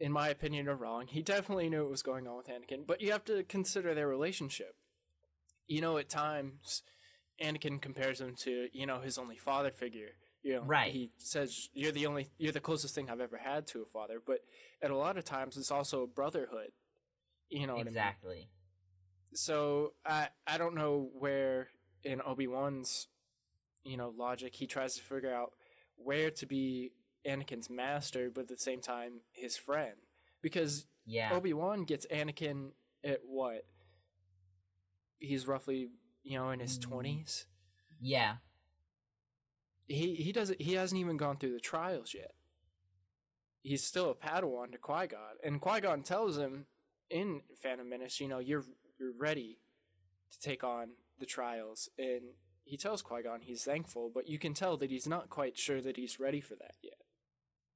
in 0.00 0.10
my 0.12 0.28
opinion, 0.28 0.64
you're 0.66 0.74
wrong. 0.74 1.06
He 1.06 1.22
definitely 1.22 1.68
knew 1.68 1.82
what 1.82 1.90
was 1.90 2.02
going 2.02 2.26
on 2.26 2.36
with 2.36 2.48
Anakin, 2.48 2.86
but 2.86 3.00
you 3.00 3.12
have 3.12 3.24
to 3.26 3.44
consider 3.44 3.94
their 3.94 4.08
relationship. 4.08 4.74
You 5.72 5.80
know, 5.80 5.96
at 5.96 6.08
times, 6.10 6.82
Anakin 7.42 7.80
compares 7.80 8.20
him 8.20 8.34
to 8.40 8.68
you 8.72 8.86
know 8.86 9.00
his 9.00 9.16
only 9.18 9.36
father 9.36 9.70
figure. 9.70 10.10
You 10.42 10.56
know, 10.56 10.62
Right. 10.64 10.92
He 10.92 11.10
says 11.18 11.68
you're 11.72 11.92
the 11.92 12.06
only, 12.06 12.28
you're 12.36 12.52
the 12.52 12.60
closest 12.60 12.94
thing 12.96 13.08
I've 13.08 13.20
ever 13.20 13.38
had 13.38 13.66
to 13.68 13.82
a 13.82 13.84
father. 13.86 14.20
But 14.24 14.40
at 14.82 14.90
a 14.90 14.96
lot 14.96 15.16
of 15.16 15.24
times, 15.24 15.56
it's 15.56 15.70
also 15.70 16.02
a 16.02 16.06
brotherhood. 16.06 16.72
You 17.48 17.66
know 17.66 17.74
what 17.74 17.80
I 17.80 17.84
mean? 17.84 17.88
exactly. 17.88 18.48
so 19.34 19.92
I 20.04 20.28
I 20.46 20.58
don't 20.58 20.74
know 20.74 21.10
where 21.14 21.68
in 22.02 22.20
Obi 22.26 22.46
Wan's 22.46 23.08
you 23.84 23.96
know 23.96 24.12
logic 24.16 24.54
he 24.56 24.66
tries 24.66 24.94
to 24.96 25.02
figure 25.02 25.32
out 25.34 25.52
where 25.96 26.30
to 26.30 26.46
be 26.46 26.92
Anakin's 27.26 27.70
master, 27.70 28.30
but 28.34 28.42
at 28.42 28.48
the 28.48 28.56
same 28.56 28.80
time 28.80 29.20
his 29.32 29.56
friend, 29.56 29.96
because 30.42 30.86
Yeah. 31.06 31.32
Obi 31.32 31.52
Wan 31.52 31.84
gets 31.84 32.06
Anakin 32.06 32.72
at 33.04 33.20
what 33.24 33.64
he's 35.22 35.46
roughly 35.46 35.88
you 36.22 36.36
know 36.38 36.50
in 36.50 36.60
his 36.60 36.78
Mm. 36.78 36.82
twenties. 36.82 37.46
yeah. 38.00 38.36
He 39.88 40.14
he 40.14 40.32
doesn't 40.32 40.60
he 40.60 40.74
hasn't 40.74 41.00
even 41.00 41.16
gone 41.16 41.36
through 41.36 41.52
the 41.52 41.60
trials 41.60 42.14
yet. 42.14 42.32
He's 43.62 43.84
still 43.84 44.10
a 44.10 44.14
Padawan 44.14 44.72
to 44.72 44.78
Qui 44.78 45.06
Gon, 45.08 45.36
and 45.44 45.60
Qui 45.60 45.80
Gon 45.80 46.02
tells 46.02 46.36
him 46.38 46.66
in 47.10 47.42
Phantom 47.62 47.88
Menace, 47.88 48.20
you 48.20 48.28
know, 48.28 48.38
you're 48.38 48.64
you're 48.98 49.12
ready 49.18 49.58
to 50.30 50.40
take 50.40 50.64
on 50.64 50.90
the 51.18 51.26
trials, 51.26 51.88
and 51.98 52.22
he 52.64 52.76
tells 52.76 53.02
Qui 53.02 53.22
Gon 53.22 53.40
he's 53.42 53.64
thankful, 53.64 54.10
but 54.14 54.28
you 54.28 54.38
can 54.38 54.54
tell 54.54 54.76
that 54.78 54.90
he's 54.90 55.06
not 55.08 55.28
quite 55.30 55.58
sure 55.58 55.80
that 55.80 55.96
he's 55.96 56.18
ready 56.20 56.40
for 56.40 56.54
that 56.54 56.74
yet. 56.82 57.00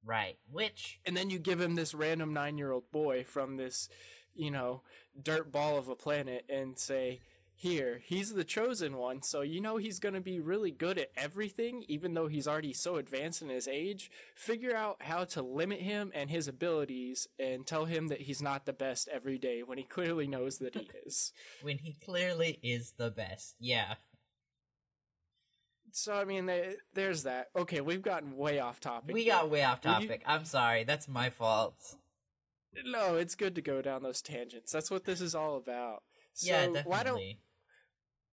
Right. 0.03 0.37
Which 0.49 0.99
And 1.05 1.15
then 1.15 1.29
you 1.29 1.39
give 1.39 1.59
him 1.59 1.75
this 1.75 1.93
random 1.93 2.33
nine 2.33 2.57
year 2.57 2.71
old 2.71 2.89
boy 2.91 3.23
from 3.25 3.57
this, 3.57 3.89
you 4.33 4.49
know, 4.49 4.81
dirt 5.21 5.51
ball 5.51 5.77
of 5.77 5.87
a 5.89 5.95
planet, 5.95 6.45
and 6.49 6.79
say. 6.79 7.19
Here, 7.59 8.01
he's 8.05 8.35
the 8.35 8.43
chosen 8.43 8.97
one, 8.97 9.23
so 9.23 9.41
you 9.41 9.59
know 9.61 9.77
he's 9.77 9.97
going 9.99 10.13
to 10.13 10.21
be 10.21 10.39
really 10.39 10.69
good 10.69 10.99
at 10.99 11.09
everything, 11.17 11.83
even 11.87 12.13
though 12.13 12.27
he's 12.27 12.47
already 12.47 12.71
so 12.71 12.97
advanced 12.97 13.41
in 13.41 13.49
his 13.49 13.67
age. 13.67 14.11
Figure 14.35 14.75
out 14.75 14.97
how 15.01 15.23
to 15.23 15.41
limit 15.41 15.79
him 15.81 16.11
and 16.13 16.29
his 16.29 16.47
abilities 16.47 17.27
and 17.39 17.65
tell 17.65 17.85
him 17.85 18.09
that 18.09 18.21
he's 18.21 18.43
not 18.43 18.67
the 18.67 18.73
best 18.73 19.07
every 19.11 19.39
day 19.39 19.63
when 19.63 19.79
he 19.79 19.83
clearly 19.89 20.27
knows 20.27 20.59
that 20.59 20.75
he 20.75 20.87
is. 21.03 21.33
when 21.63 21.79
he 21.79 21.93
clearly 21.93 22.59
is 22.61 22.91
the 22.97 23.09
best. 23.09 23.55
Yeah. 23.59 23.95
So, 25.91 26.13
I 26.13 26.25
mean, 26.25 26.45
there- 26.45 26.75
there's 26.93 27.23
that. 27.23 27.47
Okay, 27.55 27.81
we've 27.81 28.03
gotten 28.03 28.37
way 28.37 28.59
off 28.59 28.79
topic. 28.79 29.15
We 29.15 29.23
here. 29.23 29.33
got 29.33 29.49
way 29.49 29.63
off 29.63 29.83
Will 29.83 29.99
you- 30.01 30.07
topic. 30.07 30.21
I'm 30.27 30.45
sorry. 30.45 30.83
That's 30.83 31.07
my 31.07 31.31
fault. 31.31 31.95
No, 32.85 33.15
it's 33.15 33.33
good 33.33 33.55
to 33.55 33.61
go 33.63 33.81
down 33.81 34.03
those 34.03 34.21
tangents. 34.21 34.71
That's 34.71 34.91
what 34.91 35.05
this 35.05 35.21
is 35.21 35.33
all 35.33 35.57
about. 35.57 36.03
So 36.33 36.51
yeah, 36.51 36.67
why 36.83 36.97
don't 37.01 37.15
definitely. 37.15 37.39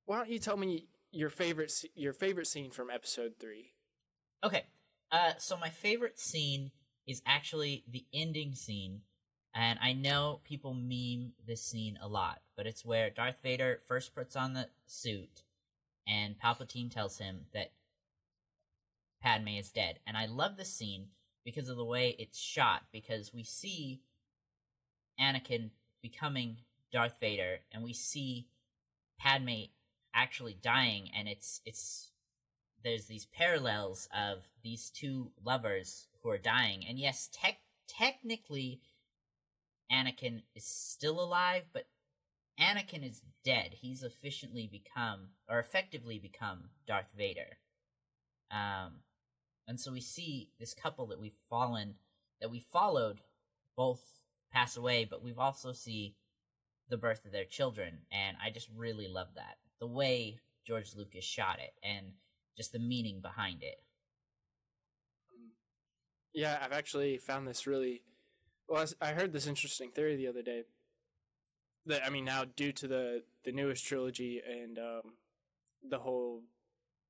Why 0.06 0.16
don't 0.16 0.30
you 0.30 0.38
tell 0.38 0.56
me 0.56 0.88
your 1.11 1.30
favorite 1.30 1.73
your 1.94 2.12
favorite 2.12 2.46
scene 2.46 2.70
from 2.70 2.90
episode 2.90 3.34
three? 3.38 3.73
Okay. 4.42 4.64
Uh, 5.11 5.32
so 5.38 5.56
my 5.56 5.68
favorite 5.68 6.18
scene 6.18 6.70
is 7.06 7.23
actually 7.26 7.84
the 7.88 8.04
ending 8.12 8.54
scene, 8.54 9.02
and 9.54 9.78
I 9.80 9.92
know 9.92 10.40
people 10.44 10.75
meme 10.75 11.32
this 11.46 11.62
scene 11.62 11.99
a 12.02 12.08
lot, 12.08 12.40
but 12.56 12.66
it's 12.66 12.84
where 12.84 13.11
Darth 13.11 13.40
Vader 13.42 13.80
first 13.87 14.14
puts 14.14 14.34
on 14.34 14.54
the 14.54 14.68
suit, 14.87 15.42
and 16.08 16.34
Palpatine 16.38 16.90
tells 16.90 17.18
him 17.18 17.46
that 17.52 17.73
Padme 19.23 19.49
is 19.49 19.70
dead, 19.70 20.00
and 20.06 20.16
I 20.16 20.26
love 20.26 20.56
this 20.56 20.75
scene 20.75 21.08
because 21.44 21.68
of 21.68 21.76
the 21.76 21.84
way 21.84 22.16
it's 22.18 22.38
shot. 22.38 22.84
Because 22.92 23.32
we 23.32 23.44
see 23.44 24.02
Anakin 25.20 25.70
becoming 26.02 26.58
Darth 26.92 27.18
Vader, 27.20 27.61
and 27.73 27.84
we 27.84 27.92
see 27.92 28.49
Padme 29.18 29.66
actually 30.14 30.56
dying, 30.62 31.11
and 31.16 31.28
it's 31.28 31.61
it's 31.64 32.12
there's 32.83 33.06
these 33.06 33.26
parallels 33.26 34.09
of 34.14 34.44
these 34.62 34.90
two 34.90 35.33
lovers 35.44 36.09
who 36.23 36.30
are 36.30 36.38
dying. 36.38 36.85
And 36.88 36.99
yes, 36.99 37.28
tech 37.33 37.59
technically 37.88 38.80
Anakin 39.92 40.42
is 40.54 40.64
still 40.64 41.21
alive, 41.21 41.64
but 41.73 41.88
Anakin 42.61 43.09
is 43.09 43.23
dead. 43.44 43.75
He's 43.80 44.02
efficiently 44.02 44.68
become 44.71 45.30
or 45.49 45.59
effectively 45.59 46.18
become 46.18 46.71
Darth 46.87 47.12
Vader. 47.16 47.59
Um 48.50 49.00
and 49.66 49.80
so 49.80 49.92
we 49.92 50.00
see 50.00 50.50
this 50.61 50.75
couple 50.75 51.06
that 51.06 51.21
we've 51.21 51.38
fallen 51.49 51.94
that 52.40 52.50
we 52.50 52.61
followed 52.61 53.21
both 53.76 54.21
pass 54.52 54.76
away, 54.76 55.04
but 55.04 55.23
we've 55.23 55.38
also 55.38 55.73
see 55.73 56.16
the 56.88 56.97
birth 56.97 57.25
of 57.25 57.33
their 57.33 57.44
children, 57.44 58.00
and 58.12 58.37
I 58.44 58.50
just 58.50 58.68
really 58.76 59.09
love 59.09 59.28
that. 59.37 59.56
The 59.85 59.91
way 59.91 60.38
George 60.67 60.95
Lucas 60.97 61.26
shot 61.26 61.59
it 61.59 61.75
and 61.83 62.12
just 62.57 62.73
the 62.73 62.79
meaning 62.79 63.21
behind 63.21 63.62
it. 63.62 63.83
Yeah, 66.33 66.59
I've 66.62 66.73
actually 66.73 67.19
found 67.19 67.47
this 67.47 67.67
really. 67.67 68.00
Well, 68.67 68.87
I 69.03 69.12
heard 69.12 69.35
this 69.35 69.47
interesting 69.47 69.91
theory 69.91 70.17
the 70.17 70.29
other 70.29 70.41
day. 70.41 70.62
That 71.85 72.03
I 72.03 72.09
mean, 72.09 72.25
now 72.25 72.47
due 72.47 72.73
to 72.73 72.88
the 72.88 73.25
the 73.45 73.53
newest 73.53 73.85
trilogy 73.85 74.41
and 74.41 74.79
um, 74.79 75.03
the 75.87 75.99
whole 75.99 76.45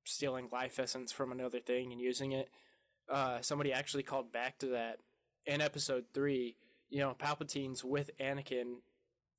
stealing 0.03 0.49
life 0.51 0.77
essence 0.77 1.13
from 1.13 1.31
another 1.31 1.61
thing 1.61 1.93
and 1.93 2.01
using 2.01 2.33
it, 2.33 2.49
uh, 3.09 3.39
somebody 3.39 3.71
actually 3.71 4.03
called 4.03 4.33
back 4.33 4.59
to 4.59 4.67
that 4.67 4.97
in 5.45 5.61
episode 5.61 6.07
three. 6.13 6.57
You 6.89 6.99
know, 6.99 7.15
Palpatine's 7.17 7.85
with 7.85 8.11
Anakin. 8.19 8.79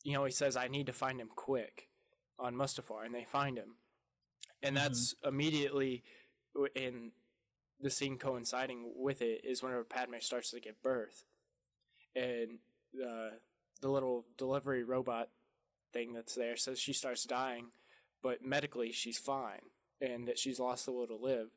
You 0.04 0.14
know, 0.14 0.24
he 0.24 0.32
says, 0.32 0.56
"I 0.56 0.68
need 0.68 0.86
to 0.86 0.94
find 0.94 1.20
him 1.20 1.28
quick," 1.36 1.90
on 2.38 2.54
Mustafar, 2.54 3.04
and 3.04 3.14
they 3.14 3.24
find 3.24 3.58
him, 3.58 3.76
and 4.62 4.76
Mhm. 4.76 4.80
that's 4.80 5.14
immediately 5.24 6.02
in 6.74 7.12
the 7.80 7.90
scene 7.90 8.18
coinciding 8.18 8.92
with 8.96 9.20
it 9.20 9.44
is 9.44 9.62
whenever 9.62 9.84
Padme 9.84 10.18
starts 10.20 10.50
to 10.50 10.60
give 10.60 10.80
birth, 10.82 11.24
and 12.14 12.58
uh, 12.94 13.30
the 13.80 13.88
little 13.90 14.26
delivery 14.38 14.82
robot 14.82 15.30
thing 15.92 16.12
that's 16.14 16.34
there 16.34 16.56
says 16.56 16.78
she 16.80 16.92
starts 16.94 17.24
dying, 17.24 17.72
but 18.22 18.42
medically 18.42 18.90
she's 18.92 19.18
fine 19.18 19.70
and 20.00 20.26
that 20.26 20.38
she's 20.38 20.58
lost 20.58 20.86
the 20.86 20.92
will 20.92 21.06
to 21.06 21.14
live. 21.14 21.50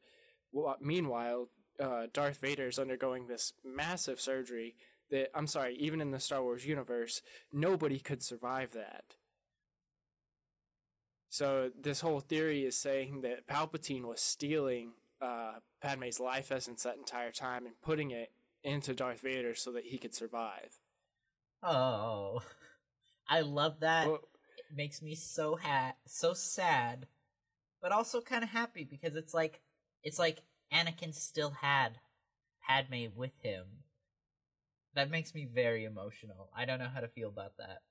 Well, 0.52 0.76
meanwhile, 0.82 1.50
uh, 1.80 2.08
Darth 2.12 2.38
Vader 2.40 2.68
is 2.68 2.78
undergoing 2.80 3.28
this 3.28 3.54
massive 3.64 4.20
surgery 4.20 4.76
that 5.10 5.30
I'm 5.34 5.48
sorry, 5.48 5.76
even 5.78 6.02
in 6.02 6.12
the 6.12 6.20
Star 6.20 6.44
Wars 6.44 6.66
universe, 6.66 7.22
nobody 7.52 8.00
could 8.00 8.22
survive 8.22 8.74
that. 8.74 9.16
So 11.30 11.70
this 11.80 12.02
whole 12.02 12.20
theory 12.20 12.66
is 12.66 12.76
saying 12.76 13.22
that 13.22 13.48
Palpatine 13.48 14.04
was 14.04 14.20
stealing 14.20 14.94
uh, 15.22 15.54
Padme's 15.82 16.20
life 16.20 16.52
essence 16.52 16.84
that 16.84 16.98
entire 16.98 17.32
time 17.32 17.66
and 17.66 17.80
putting 17.82 18.12
it 18.12 18.32
into 18.64 18.94
Darth 18.94 19.22
Vader 19.22 19.54
so 19.54 19.72
that 19.72 19.86
he 19.86 19.98
could 19.98 20.16
survive. 20.16 20.80
Oh, 21.62 22.42
I 23.30 23.42
love 23.42 23.82
that. 23.82 24.08
Well, 24.08 24.16
it 24.16 24.76
makes 24.76 25.02
me 25.02 25.14
so 25.16 25.56
ha- 25.56 25.96
so 26.06 26.34
sad, 26.34 27.06
but 27.82 27.92
also 27.92 28.22
kind 28.22 28.44
of 28.44 28.50
happy 28.50 28.84
because 28.84 29.16
it's 29.16 29.34
like 29.34 29.62
it's 30.04 30.20
like 30.20 30.42
Anakin 30.74 31.14
still 31.14 31.52
had 31.62 32.00
Padme 32.68 33.06
with 33.16 33.38
him. 33.42 33.66
That 34.96 35.12
makes 35.12 35.36
me 35.36 35.48
very 35.54 35.86
emotional. 35.86 36.50
I 36.56 36.66
don't 36.66 36.80
know 36.80 36.90
how 36.92 37.02
to 37.02 37.08
feel 37.08 37.30
about 37.30 37.58
that. 37.58 37.82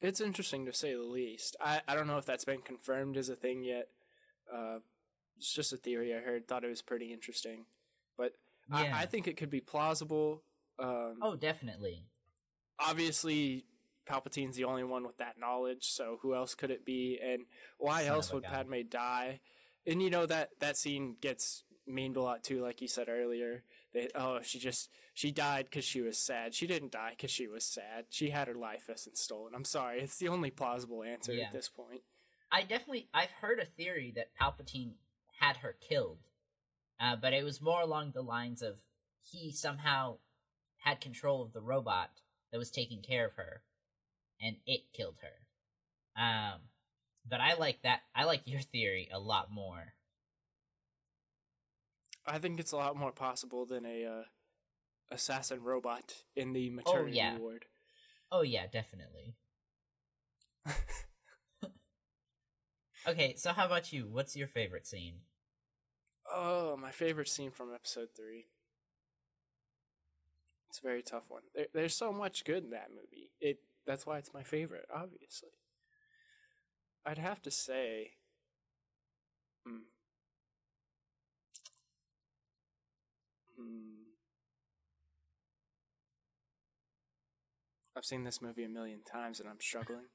It's 0.00 0.20
interesting 0.20 0.66
to 0.66 0.72
say 0.72 0.94
the 0.94 1.02
least. 1.02 1.56
I, 1.60 1.80
I 1.88 1.94
don't 1.94 2.06
know 2.06 2.18
if 2.18 2.26
that's 2.26 2.44
been 2.44 2.60
confirmed 2.62 3.16
as 3.16 3.28
a 3.28 3.36
thing 3.36 3.62
yet. 3.64 3.88
Uh, 4.52 4.78
it's 5.38 5.52
just 5.52 5.72
a 5.72 5.76
theory 5.76 6.14
I 6.14 6.18
heard. 6.18 6.46
Thought 6.46 6.64
it 6.64 6.68
was 6.68 6.82
pretty 6.82 7.12
interesting, 7.12 7.66
but 8.16 8.32
Yeah. 8.70 8.92
I, 8.96 9.02
I 9.02 9.06
think 9.06 9.26
it 9.28 9.36
could 9.36 9.50
be 9.50 9.60
plausible. 9.60 10.42
Um, 10.78 11.18
oh, 11.22 11.36
definitely. 11.36 12.04
obviously 12.78 13.64
Palpatine's 14.06 14.56
the 14.56 14.64
only 14.64 14.84
one 14.84 15.04
with 15.06 15.16
that 15.18 15.38
knowledge, 15.38 15.88
so 15.90 16.18
who 16.22 16.34
else 16.34 16.54
could 16.54 16.70
it 16.70 16.84
be? 16.84 17.18
And 17.22 17.42
why 17.78 18.02
Son 18.04 18.12
else 18.12 18.32
would 18.32 18.42
gun. 18.44 18.52
Padme 18.52 18.74
die? 18.88 19.40
And 19.86 20.02
you 20.02 20.10
know 20.10 20.26
that 20.26 20.50
that 20.60 20.76
scene 20.76 21.16
gets 21.20 21.64
memed 21.88 22.16
a 22.16 22.20
lot 22.20 22.42
too, 22.44 22.62
like 22.62 22.80
you 22.80 22.88
said 22.88 23.08
earlier. 23.08 23.62
That 23.94 24.12
oh, 24.14 24.40
she 24.42 24.58
just 24.58 24.90
she 25.14 25.30
died 25.30 25.66
because 25.70 25.84
she 25.84 26.00
was 26.02 26.18
sad. 26.18 26.54
She 26.54 26.66
didn't 26.66 26.92
die 26.92 27.10
because 27.10 27.30
she 27.30 27.46
was 27.46 27.64
sad. 27.64 28.06
She 28.10 28.30
had 28.30 28.48
her 28.48 28.54
life 28.54 28.88
essence 28.90 29.20
stolen. 29.20 29.54
I'm 29.54 29.64
sorry, 29.64 30.00
it's 30.00 30.18
the 30.18 30.28
only 30.28 30.50
plausible 30.50 31.02
answer 31.02 31.32
Yeah. 31.32 31.46
at 31.46 31.52
this 31.52 31.68
point. 31.68 32.02
I 32.50 32.62
definitely 32.62 33.08
I've 33.14 33.30
heard 33.30 33.58
a 33.58 33.64
theory 33.64 34.12
that 34.16 34.30
Palpatine 34.40 34.92
had 35.40 35.58
her 35.58 35.76
killed, 35.80 36.18
uh, 37.00 37.16
but 37.16 37.32
it 37.32 37.44
was 37.44 37.60
more 37.60 37.80
along 37.80 38.12
the 38.12 38.22
lines 38.22 38.62
of 38.62 38.78
he 39.22 39.50
somehow 39.50 40.18
had 40.78 41.00
control 41.00 41.42
of 41.42 41.52
the 41.52 41.60
robot 41.60 42.10
that 42.52 42.58
was 42.58 42.70
taking 42.70 43.02
care 43.02 43.26
of 43.26 43.34
her, 43.34 43.62
and 44.40 44.56
it 44.66 44.92
killed 44.92 45.16
her. 45.22 46.22
Um, 46.22 46.60
but 47.28 47.40
I 47.40 47.54
like 47.54 47.82
that. 47.82 48.02
I 48.14 48.24
like 48.24 48.42
your 48.44 48.60
theory 48.60 49.08
a 49.12 49.18
lot 49.18 49.50
more. 49.50 49.94
I 52.26 52.38
think 52.38 52.58
it's 52.58 52.72
a 52.72 52.76
lot 52.76 52.96
more 52.96 53.12
possible 53.12 53.66
than 53.66 53.86
a 53.86 54.04
uh, 54.04 54.24
assassin 55.10 55.62
robot 55.62 56.14
in 56.34 56.52
the 56.52 56.70
maternity 56.70 57.16
yeah. 57.16 57.38
ward. 57.38 57.66
Oh 58.30 58.42
yeah, 58.42 58.66
definitely. 58.70 59.36
okay, 63.08 63.34
so 63.36 63.52
how 63.52 63.66
about 63.66 63.92
you? 63.92 64.08
What's 64.10 64.36
your 64.36 64.48
favorite 64.48 64.86
scene? 64.86 65.20
Oh, 66.32 66.76
my 66.76 66.90
favorite 66.90 67.28
scene 67.28 67.52
from 67.52 67.72
episode 67.72 68.08
three. 68.16 68.46
It's 70.68 70.80
a 70.80 70.82
very 70.82 71.02
tough 71.02 71.24
one. 71.28 71.42
There, 71.54 71.66
there's 71.72 71.94
so 71.94 72.12
much 72.12 72.44
good 72.44 72.64
in 72.64 72.70
that 72.70 72.90
movie. 72.90 73.30
It 73.40 73.60
that's 73.86 74.04
why 74.04 74.18
it's 74.18 74.34
my 74.34 74.42
favorite, 74.42 74.86
obviously. 74.92 75.50
I'd 77.04 77.18
have 77.18 77.40
to 77.42 77.52
say, 77.52 78.14
hmm. 79.64 79.84
Hmm. 83.58 83.96
I've 87.96 88.04
seen 88.04 88.24
this 88.24 88.42
movie 88.42 88.64
a 88.64 88.68
million 88.68 89.00
times 89.10 89.40
and 89.40 89.48
I'm 89.48 89.60
struggling. 89.60 90.06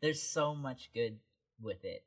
There's 0.00 0.22
so 0.22 0.54
much 0.54 0.90
good 0.94 1.18
with 1.60 1.84
it. 1.84 2.04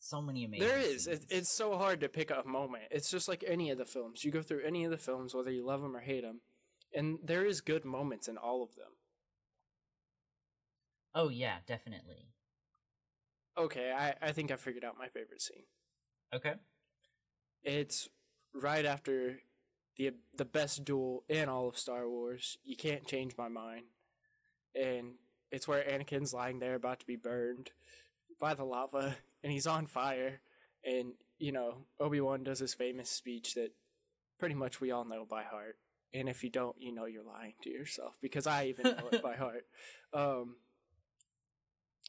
So 0.00 0.20
many 0.20 0.44
amazing. 0.44 0.66
There 0.66 0.78
is. 0.78 1.06
It, 1.06 1.24
it's 1.30 1.52
so 1.56 1.76
hard 1.76 2.00
to 2.00 2.08
pick 2.08 2.30
a 2.30 2.46
moment. 2.46 2.84
It's 2.90 3.10
just 3.10 3.28
like 3.28 3.44
any 3.46 3.70
of 3.70 3.78
the 3.78 3.84
films. 3.84 4.24
You 4.24 4.30
go 4.30 4.42
through 4.42 4.64
any 4.64 4.84
of 4.84 4.90
the 4.90 4.98
films, 4.98 5.34
whether 5.34 5.50
you 5.50 5.64
love 5.64 5.82
them 5.82 5.96
or 5.96 6.00
hate 6.00 6.22
them, 6.22 6.40
and 6.94 7.18
there 7.22 7.44
is 7.44 7.60
good 7.60 7.84
moments 7.84 8.28
in 8.28 8.36
all 8.36 8.62
of 8.62 8.74
them. 8.76 8.92
Oh 11.14 11.28
yeah, 11.30 11.56
definitely. 11.66 12.28
Okay, 13.56 13.92
I, 13.92 14.14
I 14.22 14.32
think 14.32 14.52
I 14.52 14.56
figured 14.56 14.84
out 14.84 14.96
my 14.96 15.08
favorite 15.08 15.42
scene. 15.42 15.64
Okay. 16.32 16.54
It's 17.64 18.08
right 18.54 18.84
after 18.84 19.40
the 19.96 20.12
the 20.36 20.44
best 20.44 20.84
duel 20.84 21.24
in 21.28 21.48
all 21.48 21.68
of 21.68 21.78
Star 21.78 22.08
Wars. 22.08 22.58
You 22.64 22.76
can't 22.76 23.06
change 23.06 23.34
my 23.36 23.48
mind, 23.48 23.84
and 24.74 25.14
it's 25.50 25.68
where 25.68 25.82
Anakin's 25.82 26.32
lying 26.32 26.58
there 26.58 26.74
about 26.74 27.00
to 27.00 27.06
be 27.06 27.16
burned 27.16 27.70
by 28.40 28.54
the 28.54 28.64
lava, 28.64 29.16
and 29.42 29.52
he's 29.52 29.66
on 29.66 29.86
fire, 29.86 30.40
and 30.84 31.12
you 31.38 31.52
know 31.52 31.78
Obi 32.00 32.20
Wan 32.20 32.44
does 32.44 32.60
his 32.60 32.74
famous 32.74 33.10
speech 33.10 33.54
that 33.54 33.72
pretty 34.38 34.54
much 34.54 34.80
we 34.80 34.90
all 34.90 35.04
know 35.04 35.26
by 35.28 35.42
heart. 35.42 35.76
And 36.14 36.26
if 36.28 36.42
you 36.42 36.48
don't, 36.48 36.76
you 36.78 36.94
know 36.94 37.04
you're 37.04 37.22
lying 37.22 37.52
to 37.64 37.70
yourself 37.70 38.14
because 38.22 38.46
I 38.46 38.66
even 38.66 38.84
know 38.84 39.08
it 39.12 39.22
by 39.22 39.36
heart. 39.36 39.66
Um, 40.14 40.56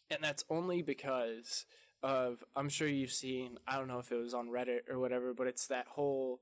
and 0.10 0.24
that's 0.24 0.46
only 0.50 0.81
because 0.81 1.65
of 2.01 2.44
I'm 2.56 2.70
sure 2.70 2.88
you've 2.88 3.12
seen 3.12 3.58
I 3.68 3.77
don't 3.77 3.88
know 3.88 4.00
if 4.00 4.12
it 4.12 4.15
was 4.15 4.34
on 4.34 4.50
Reddit 4.50 4.89
or 4.89 5.00
whatever, 5.00 5.34
but 5.34 5.48
it's 5.48 5.68
that 5.68 5.88
whole 5.88 6.41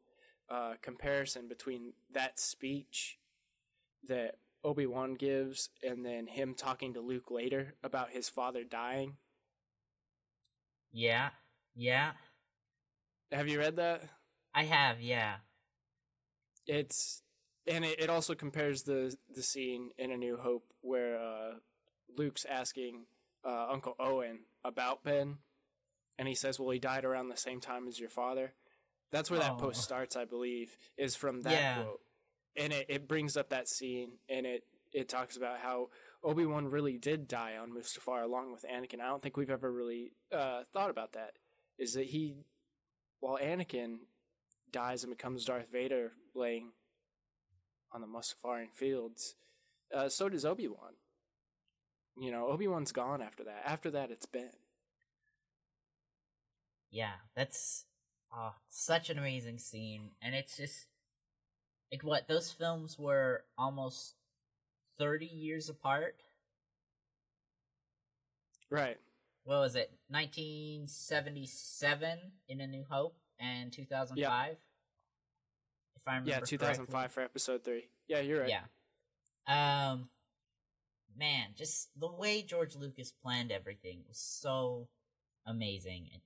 uh, 0.49 0.73
comparison 0.81 1.47
between 1.47 1.93
that 2.13 2.39
speech 2.39 3.17
that 4.07 4.35
Obi 4.63 4.85
Wan 4.85 5.15
gives 5.15 5.69
and 5.83 6.05
then 6.05 6.27
him 6.27 6.53
talking 6.53 6.93
to 6.93 7.01
Luke 7.01 7.29
later 7.31 7.75
about 7.83 8.11
his 8.11 8.29
father 8.29 8.63
dying. 8.63 9.17
Yeah. 10.91 11.29
Yeah. 11.75 12.11
Have 13.31 13.47
you 13.47 13.59
read 13.59 13.75
that? 13.75 14.03
I 14.53 14.63
have. 14.63 15.01
Yeah. 15.01 15.35
It's 16.65 17.21
and 17.67 17.83
it, 17.85 17.99
it 17.99 18.09
also 18.09 18.35
compares 18.35 18.83
the 18.83 19.15
the 19.33 19.43
scene 19.43 19.91
in 19.97 20.11
A 20.11 20.17
New 20.17 20.37
Hope 20.37 20.65
where 20.81 21.19
uh, 21.19 21.51
Luke's 22.15 22.45
asking 22.45 23.05
uh, 23.45 23.67
Uncle 23.69 23.95
Owen 23.99 24.39
about 24.63 25.03
Ben, 25.03 25.37
and 26.17 26.27
he 26.27 26.35
says, 26.35 26.59
"Well, 26.59 26.71
he 26.71 26.79
died 26.79 27.05
around 27.05 27.29
the 27.29 27.37
same 27.37 27.59
time 27.61 27.87
as 27.87 27.99
your 27.99 28.09
father." 28.09 28.53
That's 29.11 29.29
where 29.31 29.39
that 29.39 29.53
Oh. 29.53 29.57
post 29.57 29.81
starts, 29.83 30.15
I 30.15 30.25
believe, 30.25 30.77
is 30.97 31.15
from 31.15 31.41
that 31.41 31.51
Yeah. 31.51 31.83
quote, 31.83 32.01
and 32.55 32.73
it, 32.73 32.85
it 32.89 33.07
brings 33.07 33.37
up 33.37 33.49
that 33.49 33.67
scene, 33.67 34.19
and 34.29 34.45
it 34.45 34.63
it 34.93 35.09
talks 35.09 35.35
about 35.35 35.59
how 35.59 35.89
Obi 36.23 36.45
Wan 36.45 36.67
really 36.69 36.97
did 36.97 37.27
die 37.27 37.57
on 37.57 37.71
Mustafar 37.71 38.23
along 38.23 38.53
with 38.53 38.63
Anakin. 38.63 39.01
I 39.01 39.07
don't 39.07 39.21
think 39.21 39.35
we've 39.35 39.49
ever 39.49 39.71
really 39.71 40.13
uh, 40.31 40.63
thought 40.73 40.89
about 40.89 41.11
that. 41.13 41.37
Is 41.77 41.93
that 41.93 42.05
he, 42.07 42.45
while 43.19 43.37
Anakin 43.37 43.99
dies 44.71 45.03
and 45.03 45.11
becomes 45.15 45.43
Darth 45.45 45.69
Vader, 45.69 46.13
laying 46.33 46.71
on 47.91 47.99
the 48.01 48.07
Mustafarian 48.07 48.73
fields, 48.73 49.35
uh, 49.93 50.07
so 50.09 50.29
does 50.29 50.45
Obi 50.45 50.67
Wan. 50.69 50.95
You 52.17 52.31
know, 52.31 52.47
Obi 52.47 52.67
Wan's 52.67 52.91
gone 52.93 53.21
after 53.21 53.43
that. 53.43 53.61
After 53.65 53.91
that, 53.91 54.09
it's 54.09 54.25
Ben. 54.25 54.51
Yeah. 56.91 57.13
That's 57.35 57.85
oh, 58.35 58.53
such 58.69 59.09
an 59.09 59.17
amazing 59.17 59.59
scene, 59.59 60.11
and 60.21 60.35
it's 60.35 60.57
just 60.57 60.87
like 61.91 62.03
what 62.03 62.27
those 62.27 62.51
films 62.51 62.97
were 62.97 63.43
almost 63.57 64.15
thirty 64.97 65.25
years 65.25 65.69
apart. 65.69 66.15
Right. 68.69 68.97
What 69.43 69.59
was 69.59 69.75
it? 69.75 69.91
Nineteen 70.09 70.87
seventy-seven 70.87 72.19
in 72.49 72.61
A 72.61 72.67
New 72.67 72.85
Hope 72.89 73.17
and 73.39 73.71
two 73.71 73.85
thousand 73.85 74.21
five. 74.21 74.57
If 75.95 76.07
I 76.07 76.11
remember. 76.11 76.29
Yeah, 76.31 76.39
2005 76.39 77.11
for 77.11 77.21
episode 77.21 77.63
three. 77.63 77.87
Yeah, 78.07 78.19
you're 78.19 78.41
right. 78.41 78.49
Yeah. 79.47 79.91
Um 79.91 80.09
man, 81.17 81.47
just 81.55 81.89
the 81.99 82.11
way 82.11 82.43
George 82.43 82.75
Lucas 82.75 83.11
planned 83.11 83.51
everything 83.51 84.03
was 84.07 84.19
so 84.19 84.87
amazing. 85.45 86.09
And 86.13 86.21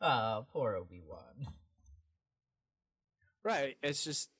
Oh, 0.00 0.46
poor 0.52 0.76
Obi-Wan. 0.76 1.46
Right. 3.42 3.76
It's 3.82 4.04
just 4.04 4.30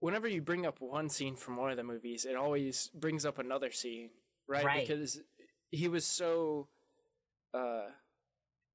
whenever 0.00 0.26
you 0.26 0.42
bring 0.42 0.66
up 0.66 0.80
one 0.80 1.08
scene 1.08 1.36
from 1.36 1.56
one 1.56 1.70
of 1.70 1.76
the 1.76 1.84
movies, 1.84 2.24
it 2.24 2.36
always 2.36 2.90
brings 2.94 3.24
up 3.24 3.38
another 3.38 3.70
scene, 3.70 4.10
right? 4.48 4.64
Right. 4.64 4.86
Because 4.86 5.20
he 5.70 5.88
was 5.88 6.04
so 6.06 6.68
uh 7.54 7.88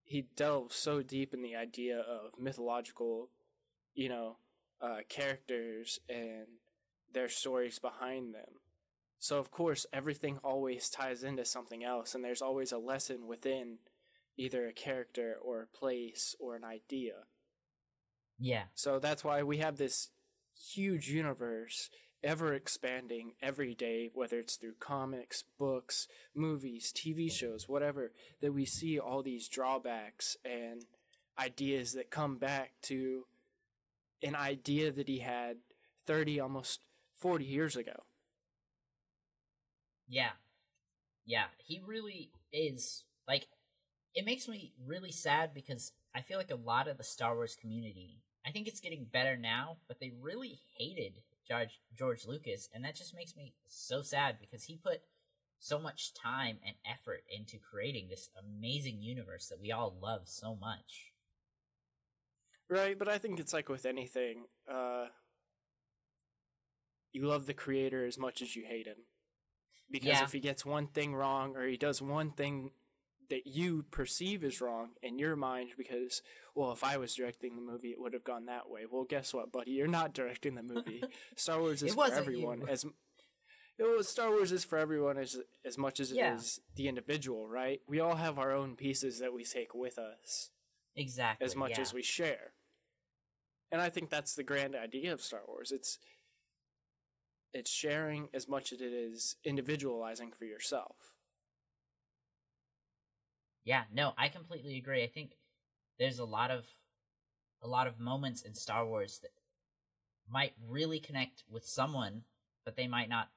he 0.04 0.28
delved 0.36 0.72
so 0.72 1.02
deep 1.02 1.34
in 1.34 1.42
the 1.42 1.56
idea 1.56 2.00
of 2.00 2.40
mythological, 2.40 3.30
you 3.94 4.10
know, 4.10 4.38
uh 4.82 5.00
characters 5.10 6.00
and 6.08 6.46
their 7.14 7.30
stories 7.30 7.80
behind 7.80 8.34
them. 8.34 8.62
So 9.20 9.40
of 9.40 9.50
course 9.52 9.86
everything 9.92 10.40
always 10.44 10.90
ties 10.90 11.24
into 11.24 11.46
something 11.46 11.84
else 11.84 12.14
and 12.14 12.24
there's 12.24 12.42
always 12.42 12.72
a 12.72 12.78
lesson 12.78 13.28
within 13.28 13.78
either 14.38 14.68
a 14.68 14.74
character 14.74 15.36
or 15.42 15.62
a 15.62 15.78
place 15.78 16.36
or 16.40 16.56
an 16.56 16.64
idea. 16.64 17.14
Yeah. 18.40 18.64
So 18.74 19.00
that's 19.00 19.24
why 19.24 19.44
we 19.44 19.58
have 19.58 19.78
this 19.78 20.10
huge 20.74 21.10
universe 21.10 21.90
ever 22.24 22.54
expanding 22.54 23.34
every 23.42 23.76
day, 23.76 24.10
whether 24.14 24.40
it's 24.40 24.56
through 24.56 24.76
comics, 24.80 25.44
books, 25.60 26.08
movies, 26.34 26.92
TV 26.96 27.32
shows, 27.32 27.70
whatever, 27.70 28.12
that 28.42 28.54
we 28.54 28.66
see 28.66 28.98
all 29.00 29.22
these 29.22 29.48
drawbacks 29.48 30.36
and 30.44 30.86
ideas 31.40 31.94
that 31.94 32.10
come 32.10 32.38
back 32.38 32.72
to 32.82 33.26
an 34.24 34.36
idea 34.36 34.92
that 34.92 35.08
he 35.08 35.20
had 35.20 35.58
30, 36.08 36.40
almost 36.40 36.82
40 37.18 37.46
years 37.46 37.76
ago. 37.76 38.04
Yeah. 40.08 40.32
Yeah, 41.26 41.46
he 41.58 41.82
really 41.86 42.32
is 42.52 43.04
like 43.28 43.48
it 44.16 44.26
makes 44.26 44.48
me 44.48 44.72
really 44.86 45.12
sad 45.12 45.54
because 45.54 45.92
I 46.16 46.22
feel 46.22 46.38
like 46.38 46.52
a 46.52 46.56
lot 46.56 46.88
of 46.88 46.98
the 46.98 47.04
Star 47.04 47.36
Wars 47.36 47.58
community, 47.60 48.22
I 48.46 48.52
think 48.52 48.68
it's 48.68 48.80
getting 48.80 49.06
better 49.12 49.36
now, 49.36 49.78
but 49.88 50.00
they 50.00 50.14
really 50.22 50.60
hated 50.78 51.22
George 51.48 51.82
George 51.98 52.26
Lucas 52.26 52.70
and 52.74 52.84
that 52.84 52.96
just 52.96 53.14
makes 53.14 53.36
me 53.36 53.54
so 53.68 54.02
sad 54.02 54.38
because 54.40 54.64
he 54.64 54.78
put 54.78 55.02
so 55.60 55.80
much 55.80 56.14
time 56.14 56.58
and 56.66 56.76
effort 56.86 57.24
into 57.30 57.58
creating 57.58 58.08
this 58.10 58.30
amazing 58.40 59.02
universe 59.02 59.48
that 59.48 59.62
we 59.62 59.72
all 59.72 59.96
love 60.02 60.22
so 60.26 60.56
much. 60.56 61.12
Right, 62.70 62.98
but 62.98 63.08
I 63.08 63.18
think 63.18 63.40
it's 63.40 63.54
like 63.54 63.70
with 63.70 63.86
anything. 63.86 64.46
Uh, 64.72 65.08
you 67.12 67.26
love 67.26 67.46
the 67.46 67.54
creator 67.54 68.06
as 68.06 68.18
much 68.18 68.42
as 68.42 68.56
you 68.56 68.66
hate 68.66 68.88
him. 68.88 69.06
Because 69.90 70.08
Yeah. 70.08 70.24
if 70.24 70.32
he 70.32 70.40
gets 70.40 70.66
one 70.66 70.88
thing 70.88 71.14
wrong 71.16 71.56
or 71.56 71.68
he 71.68 71.78
does 71.78 72.02
one 72.02 72.32
thing 72.32 72.72
that 73.30 73.46
you 73.48 73.84
perceive 73.92 74.44
as 74.44 74.62
wrong 74.62 74.90
in 75.02 75.18
your 75.20 75.36
mind 75.36 75.70
because 75.78 76.22
well 76.56 76.72
if 76.72 76.84
i 76.84 76.98
was 76.98 77.16
directing 77.16 77.56
the 77.56 77.62
movie 77.62 77.90
it 77.90 78.00
would 78.00 78.14
have 78.14 78.24
gone 78.24 78.46
that 78.46 78.70
way 78.70 78.82
well 78.90 79.04
guess 79.04 79.34
what 79.34 79.52
buddy 79.52 79.72
you're 79.72 79.88
not 79.88 80.14
directing 80.14 80.56
the 80.56 80.64
movie 80.64 81.04
star 81.36 81.60
wars 81.60 81.82
is 81.84 81.94
for 81.94 82.12
everyone 82.12 82.62
you. 82.62 82.68
as 82.68 82.86
it 83.78 83.84
was 83.84 84.08
Star 84.08 84.30
Wars 84.30 84.54
is 84.54 84.64
for 84.64 84.78
everyone 84.78 85.18
as 85.18 85.38
as 85.66 85.78
much 85.78 86.00
as 86.00 86.12
it 86.12 86.18
is 86.18 86.60
Yeah. 86.60 86.64
the 86.78 86.88
individual, 86.88 87.46
right? 87.46 87.82
We 87.90 88.00
all 88.00 88.16
have 88.16 88.40
our 88.40 88.54
own 88.54 88.78
pieces 88.78 89.20
that 89.20 89.34
we 89.34 89.44
take 89.44 89.76
with 89.76 89.98
us 90.00 90.52
Exactly. 90.96 91.44
as 91.46 91.58
much 91.58 91.72
yeah. 91.72 91.82
as 91.82 91.94
we 91.94 92.02
share. 92.02 92.54
And 93.74 93.82
I 93.82 93.90
think 93.90 94.10
that's 94.10 94.34
the 94.34 94.44
grand 94.44 94.76
idea 94.76 95.12
of 95.12 95.22
Star 95.22 95.42
Wars. 95.46 95.74
It's 95.74 96.00
it's 97.54 97.70
sharing 97.70 98.30
as 98.34 98.48
much 98.48 98.72
as 98.72 98.80
it 98.80 98.94
is 98.94 99.36
individualizing 99.44 100.32
for 100.32 100.46
yourself. 100.46 101.15
Yeah, 103.66 103.84
no, 103.92 104.14
I 104.18 104.30
completely 104.30 104.78
agree. 104.78 105.04
I 105.04 105.08
think 105.08 105.32
there's 106.00 106.20
a 106.20 106.26
lot 106.26 106.52
of 106.52 106.66
a 107.62 107.68
lot 107.68 107.88
of 107.88 108.00
moments 108.00 108.44
in 108.44 108.54
Star 108.54 108.86
Wars 108.86 109.20
that 109.24 109.32
might 110.30 110.54
really 110.70 111.00
connect 111.00 111.44
with 111.50 111.66
someone, 111.66 112.24
but 112.64 112.76
they 112.76 112.88
might 112.88 113.10
not 113.10 113.30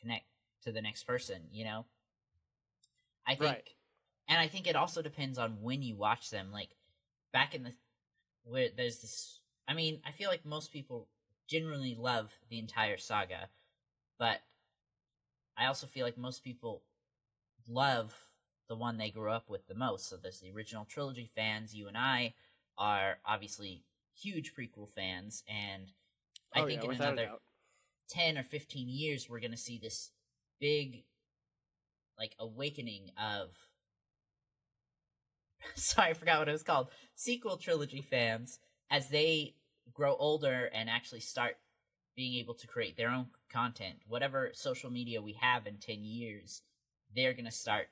connect 0.00 0.26
to 0.62 0.72
the 0.72 0.82
next 0.82 1.04
person, 1.04 1.42
you 1.52 1.64
know? 1.64 1.86
I 3.26 3.34
think 3.36 3.52
Right. 3.52 3.68
and 4.28 4.38
I 4.40 4.48
think 4.48 4.66
it 4.66 4.76
also 4.76 5.02
depends 5.02 5.38
on 5.38 5.62
when 5.62 5.82
you 5.82 5.96
watch 5.96 6.30
them. 6.30 6.50
Like 6.52 6.70
back 7.32 7.54
in 7.54 7.62
the 7.62 7.74
where 8.44 8.68
there's 8.76 9.00
this 9.00 9.40
I 9.68 9.74
mean, 9.74 10.00
I 10.04 10.10
feel 10.10 10.30
like 10.30 10.44
most 10.44 10.72
people 10.72 11.08
generally 11.48 11.94
love 11.94 12.32
the 12.48 12.58
entire 12.58 12.98
saga, 12.98 13.48
but 14.18 14.40
I 15.56 15.66
also 15.66 15.86
feel 15.86 16.04
like 16.06 16.18
most 16.18 16.42
people 16.42 16.82
love 17.68 18.14
the 18.70 18.76
one 18.76 18.96
they 18.96 19.10
grew 19.10 19.32
up 19.32 19.50
with 19.50 19.66
the 19.66 19.74
most. 19.74 20.08
So 20.08 20.16
there's 20.16 20.38
the 20.38 20.52
original 20.52 20.84
trilogy 20.84 21.28
fans. 21.34 21.74
You 21.74 21.88
and 21.88 21.98
I 21.98 22.34
are 22.78 23.18
obviously 23.26 23.82
huge 24.16 24.54
prequel 24.54 24.88
fans, 24.88 25.42
and 25.48 25.90
I 26.54 26.60
oh 26.60 26.66
think 26.66 26.84
yeah, 26.84 26.90
in 26.90 26.96
another 26.96 27.30
10 28.10 28.38
or 28.38 28.42
15 28.42 28.88
years 28.88 29.28
we're 29.28 29.40
going 29.40 29.50
to 29.50 29.56
see 29.56 29.78
this 29.78 30.10
big 30.60 31.04
like 32.18 32.34
awakening 32.38 33.10
of 33.16 33.54
sorry 35.76 36.10
i 36.10 36.12
forgot 36.12 36.40
what 36.40 36.48
it 36.48 36.52
was 36.52 36.64
called 36.64 36.88
sequel 37.14 37.56
trilogy 37.56 38.02
fans 38.02 38.58
as 38.90 39.10
they 39.10 39.54
grow 39.94 40.16
older 40.16 40.68
and 40.74 40.90
actually 40.90 41.20
start 41.20 41.56
being 42.16 42.34
able 42.34 42.54
to 42.54 42.66
create 42.66 42.96
their 42.96 43.10
own 43.10 43.26
content 43.50 43.94
whatever 44.08 44.50
social 44.52 44.90
media 44.90 45.22
we 45.22 45.34
have 45.34 45.66
in 45.66 45.76
10 45.76 46.02
years 46.02 46.62
they're 47.14 47.32
going 47.32 47.44
to 47.44 47.50
start 47.52 47.86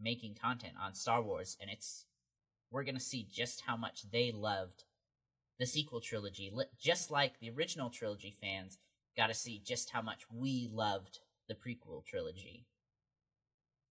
making 0.00 0.34
content 0.34 0.74
on 0.80 0.94
star 0.94 1.22
wars 1.22 1.56
and 1.60 1.70
it's 1.70 2.06
we're 2.70 2.84
to 2.84 2.98
see 2.98 3.26
just 3.30 3.62
how 3.66 3.76
much 3.76 4.10
they 4.10 4.32
loved 4.32 4.84
the 5.58 5.66
sequel 5.66 6.00
trilogy 6.00 6.50
just 6.80 7.10
like 7.10 7.38
the 7.38 7.50
original 7.50 7.90
trilogy 7.90 8.34
fans 8.40 8.78
got 9.16 9.28
to 9.28 9.34
see 9.34 9.62
just 9.64 9.90
how 9.90 10.02
much 10.02 10.24
we 10.32 10.68
loved 10.72 11.20
the 11.48 11.54
prequel 11.54 12.04
trilogy. 12.04 12.66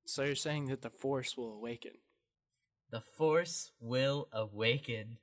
So 0.05 0.23
you're 0.23 0.35
saying 0.35 0.67
that 0.67 0.81
the 0.81 0.89
Force 0.89 1.37
will 1.37 1.53
awaken. 1.53 1.91
The 2.89 3.01
Force 3.01 3.71
will 3.79 4.27
awaken. 4.33 5.17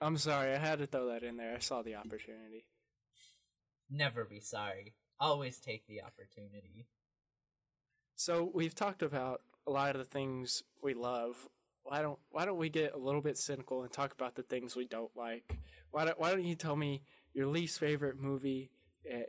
I'm 0.00 0.16
sorry, 0.16 0.54
I 0.54 0.58
had 0.58 0.78
to 0.80 0.86
throw 0.86 1.08
that 1.08 1.22
in 1.22 1.36
there. 1.36 1.54
I 1.54 1.60
saw 1.60 1.82
the 1.82 1.94
opportunity. 1.94 2.66
Never 3.90 4.24
be 4.24 4.40
sorry. 4.40 4.94
Always 5.20 5.58
take 5.58 5.86
the 5.86 6.02
opportunity. 6.02 6.86
So 8.16 8.50
we've 8.52 8.74
talked 8.74 9.02
about 9.02 9.42
a 9.66 9.70
lot 9.70 9.90
of 9.90 9.98
the 9.98 10.04
things 10.04 10.62
we 10.82 10.94
love. 10.94 11.48
Why 11.82 12.02
don't 12.02 12.18
Why 12.30 12.44
don't 12.44 12.58
we 12.58 12.68
get 12.68 12.94
a 12.94 12.98
little 12.98 13.20
bit 13.20 13.36
cynical 13.36 13.82
and 13.82 13.92
talk 13.92 14.12
about 14.12 14.34
the 14.34 14.42
things 14.42 14.76
we 14.76 14.86
don't 14.86 15.14
like? 15.16 15.58
Why 15.90 16.04
don't 16.04 16.18
Why 16.18 16.30
don't 16.30 16.44
you 16.44 16.54
tell 16.54 16.76
me 16.76 17.02
your 17.32 17.46
least 17.46 17.78
favorite 17.78 18.18
movie, 18.18 18.70
eh, 19.08 19.24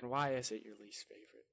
and 0.00 0.10
why 0.10 0.34
is 0.34 0.50
it 0.50 0.62
your 0.64 0.76
least 0.80 1.06
favorite? 1.08 1.46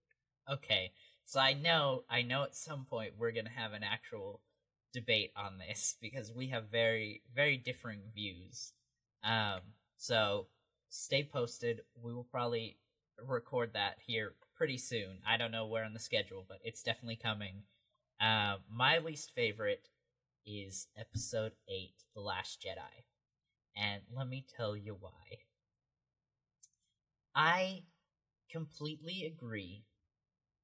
Okay, 0.49 0.91
so 1.25 1.39
I 1.39 1.53
know, 1.53 2.03
I 2.09 2.21
know 2.21 2.43
at 2.43 2.55
some 2.55 2.85
point 2.85 3.13
we're 3.17 3.31
gonna 3.31 3.49
have 3.49 3.73
an 3.73 3.83
actual 3.83 4.41
debate 4.93 5.31
on 5.35 5.57
this 5.57 5.97
because 6.01 6.31
we 6.31 6.47
have 6.47 6.69
very, 6.71 7.21
very 7.35 7.57
differing 7.57 8.01
views. 8.13 8.73
Um, 9.23 9.61
so 9.97 10.47
stay 10.89 11.23
posted. 11.23 11.81
We 12.01 12.13
will 12.13 12.27
probably 12.31 12.77
record 13.21 13.71
that 13.73 13.97
here 14.05 14.35
pretty 14.55 14.77
soon. 14.77 15.19
I 15.27 15.37
don't 15.37 15.51
know 15.51 15.65
where 15.65 15.83
on 15.83 15.93
the 15.93 15.99
schedule, 15.99 16.45
but 16.47 16.59
it's 16.63 16.83
definitely 16.83 17.17
coming. 17.17 17.63
Uh, 18.19 18.55
my 18.71 18.97
least 18.97 19.31
favorite 19.31 19.89
is 20.45 20.87
Episode 20.97 21.51
Eight, 21.69 22.03
The 22.15 22.21
Last 22.21 22.59
Jedi, 22.59 23.03
and 23.75 24.01
let 24.11 24.27
me 24.27 24.43
tell 24.55 24.75
you 24.75 24.97
why. 24.99 25.11
I 27.35 27.83
completely 28.51 29.23
agree 29.23 29.83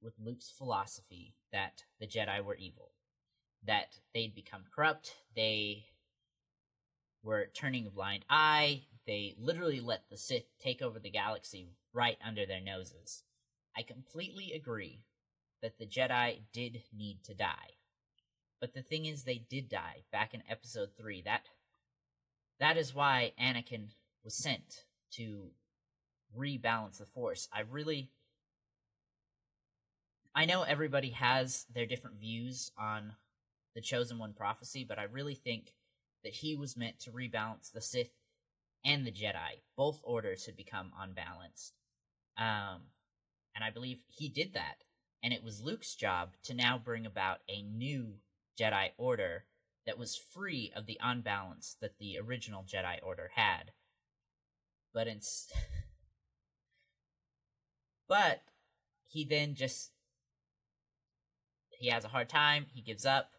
with 0.02 0.14
Luke's 0.20 0.50
philosophy 0.50 1.36
that 1.52 1.84
the 2.00 2.08
Jedi 2.08 2.44
were 2.44 2.56
evil, 2.56 2.94
that 3.64 4.00
they'd 4.16 4.34
become 4.34 4.64
corrupt, 4.76 5.14
they 5.36 5.86
were 7.22 7.52
turning 7.54 7.86
a 7.86 7.92
blind 7.92 8.26
eye, 8.32 8.86
they 9.06 9.36
literally 9.38 9.80
let 9.80 10.10
the 10.10 10.18
Sith 10.18 10.58
take 10.60 10.82
over 10.82 10.98
the 10.98 11.12
galaxy 11.12 11.68
right 11.94 12.18
under 12.26 12.48
their 12.48 12.62
noses. 12.62 13.24
I 13.78 13.84
completely 13.84 14.54
agree 14.54 15.04
that 15.64 15.80
the 15.80 15.88
Jedi 15.88 16.42
did 16.52 16.84
need 16.96 17.24
to 17.24 17.34
die. 17.34 17.78
But 18.62 18.74
the 18.74 18.84
thing 18.84 19.06
is 19.06 19.24
they 19.24 19.44
did 19.50 19.70
die 19.70 20.04
back 20.12 20.34
in 20.34 20.44
episode 20.48 20.90
3. 20.98 21.24
That 21.24 21.46
that 22.60 22.78
is 22.78 22.94
why 22.94 23.34
Anakin 23.42 23.88
was 24.24 24.36
sent 24.36 24.86
to 25.14 25.52
rebalance 26.38 26.98
the 26.98 27.06
force. 27.06 27.48
I 27.52 27.62
really 27.62 28.12
I 30.36 30.46
know 30.46 30.64
everybody 30.64 31.12
has 31.12 31.66
their 31.74 31.86
different 31.86 32.20
views 32.20 32.72
on 32.78 33.14
the 33.74 33.82
chosen 33.82 34.20
one 34.20 34.34
prophecy, 34.34 34.86
but 34.88 35.00
I 35.00 35.04
really 35.04 35.36
think 35.36 35.74
that 36.24 36.34
he 36.34 36.56
was 36.56 36.78
meant 36.78 37.00
to 37.02 37.12
rebalance 37.12 37.72
the 37.72 37.82
Sith 37.82 38.12
and 38.84 39.06
the 39.06 39.12
Jedi. 39.12 39.62
Both 39.78 40.02
orders 40.04 40.46
had 40.46 40.58
become 40.58 40.92
unbalanced. 41.00 41.74
Um 42.38 42.90
and 43.56 43.64
I 43.64 43.70
believe 43.70 44.04
he 44.10 44.28
did 44.28 44.54
that. 44.56 44.84
And 45.24 45.34
it 45.34 45.44
was 45.44 45.64
Luke's 45.64 45.96
job 45.96 46.34
to 46.44 46.54
now 46.54 46.78
bring 46.78 47.06
about 47.06 47.40
a 47.48 47.62
new 47.62 48.16
Jedi 48.60 48.90
Order 48.98 49.46
that 49.86 49.98
was 49.98 50.16
free 50.18 50.72
of 50.76 50.86
the 50.86 51.00
unbalance 51.02 51.78
that 51.82 51.98
the 51.98 52.20
original 52.20 52.64
Jedi 52.64 53.00
Order 53.02 53.32
had. 53.36 53.72
But 54.94 55.08
but 58.08 58.42
he 59.08 59.24
then 59.24 59.56
just. 59.56 59.92
He 61.70 61.90
has 61.90 62.06
a 62.06 62.10
hard 62.10 62.30
time, 62.30 62.68
he 62.74 62.82
gives 62.82 63.06
up, 63.06 63.32